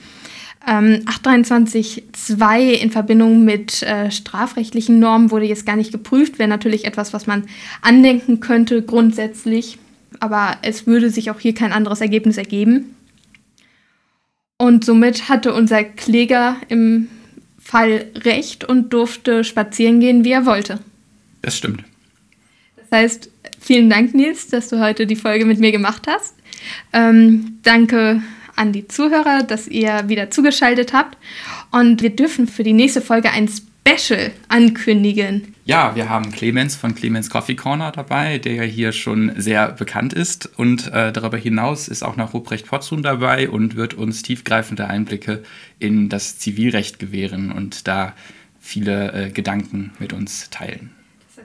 ähm, 0.68 1.04
823.2 1.06 2.72
in 2.72 2.92
Verbindung 2.92 3.46
mit 3.46 3.84
äh, 3.84 4.10
strafrechtlichen 4.10 5.00
Normen 5.00 5.30
wurde 5.30 5.46
jetzt 5.46 5.66
gar 5.66 5.76
nicht 5.76 5.92
geprüft, 5.92 6.40
wäre 6.40 6.50
natürlich 6.50 6.86
etwas, 6.86 7.14
was 7.14 7.28
man 7.28 7.44
andenken 7.82 8.40
könnte 8.40 8.82
grundsätzlich, 8.82 9.78
aber 10.20 10.58
es 10.64 10.88
würde 10.88 11.10
sich 11.10 11.30
auch 11.30 11.40
hier 11.40 11.54
kein 11.54 11.72
anderes 11.72 12.02
Ergebnis 12.02 12.38
ergeben. 12.38 12.96
Und 14.58 14.86
somit 14.86 15.28
hatte 15.28 15.54
unser 15.54 15.84
Kläger 15.84 16.58
im 16.70 17.10
Fall 17.60 18.06
recht 18.16 18.64
und 18.64 18.94
durfte 18.94 19.44
spazieren 19.44 20.00
gehen, 20.00 20.24
wie 20.24 20.32
er 20.32 20.46
wollte. 20.46 20.80
Das 21.42 21.58
stimmt. 21.58 21.84
Das 22.78 23.00
heißt, 23.00 23.30
vielen 23.60 23.90
Dank, 23.90 24.14
Nils, 24.14 24.48
dass 24.48 24.70
du 24.70 24.80
heute 24.80 25.08
die 25.08 25.16
Folge 25.16 25.46
mit 25.46 25.60
mir 25.60 25.72
gemacht 25.72 26.04
hast. 26.08 26.36
Ähm, 26.94 27.60
danke 27.64 28.22
an 28.56 28.72
die 28.72 28.88
Zuhörer, 28.88 29.44
dass 29.44 29.68
ihr 29.68 30.08
wieder 30.08 30.32
zugeschaltet 30.32 30.94
habt. 30.94 31.18
Und 31.72 32.02
wir 32.02 32.16
dürfen 32.16 32.48
für 32.48 32.64
die 32.64 32.74
nächste 32.74 33.02
Folge 33.02 33.32
ein 33.32 33.48
Special 33.48 33.75
ankündigen. 34.50 35.54
Ja, 35.66 35.96
wir 35.96 36.10
haben 36.10 36.32
Clemens 36.32 36.76
von 36.76 36.96
Clemens 36.96 37.30
Coffee 37.30 37.56
Corner 37.56 37.92
dabei, 37.92 38.38
der 38.38 38.54
ja 38.54 38.64
hier 38.64 38.92
schon 38.92 39.32
sehr 39.38 39.72
bekannt 39.72 40.14
ist. 40.14 40.50
Und 40.58 40.92
äh, 40.92 41.12
darüber 41.12 41.38
hinaus 41.38 41.88
ist 41.88 42.04
auch 42.04 42.18
noch 42.18 42.34
Ruprecht 42.34 42.68
Potzum 42.68 43.04
dabei 43.04 43.50
und 43.50 43.76
wird 43.76 43.94
uns 43.94 44.22
tiefgreifende 44.22 44.88
Einblicke 44.88 45.44
in 45.80 46.10
das 46.10 46.38
Zivilrecht 46.38 47.00
gewähren 47.00 47.52
und 47.52 47.88
da 47.88 48.14
viele 48.60 49.14
äh, 49.14 49.30
Gedanken 49.30 49.92
mit 50.00 50.14
uns 50.14 50.50
teilen. 50.50 50.92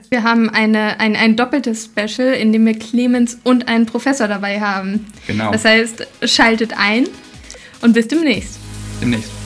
Wir 0.09 0.23
haben 0.23 0.49
eine, 0.49 0.99
ein, 0.99 1.15
ein 1.15 1.35
doppeltes 1.35 1.85
Special, 1.85 2.33
in 2.33 2.51
dem 2.51 2.65
wir 2.65 2.77
Clemens 2.77 3.39
und 3.43 3.67
einen 3.67 3.85
Professor 3.85 4.27
dabei 4.27 4.59
haben. 4.59 5.05
Genau. 5.27 5.51
Das 5.51 5.63
heißt, 5.63 6.05
schaltet 6.23 6.73
ein 6.77 7.07
und 7.81 7.93
bis 7.93 8.07
demnächst. 8.07 8.59
Demnächst. 9.01 9.40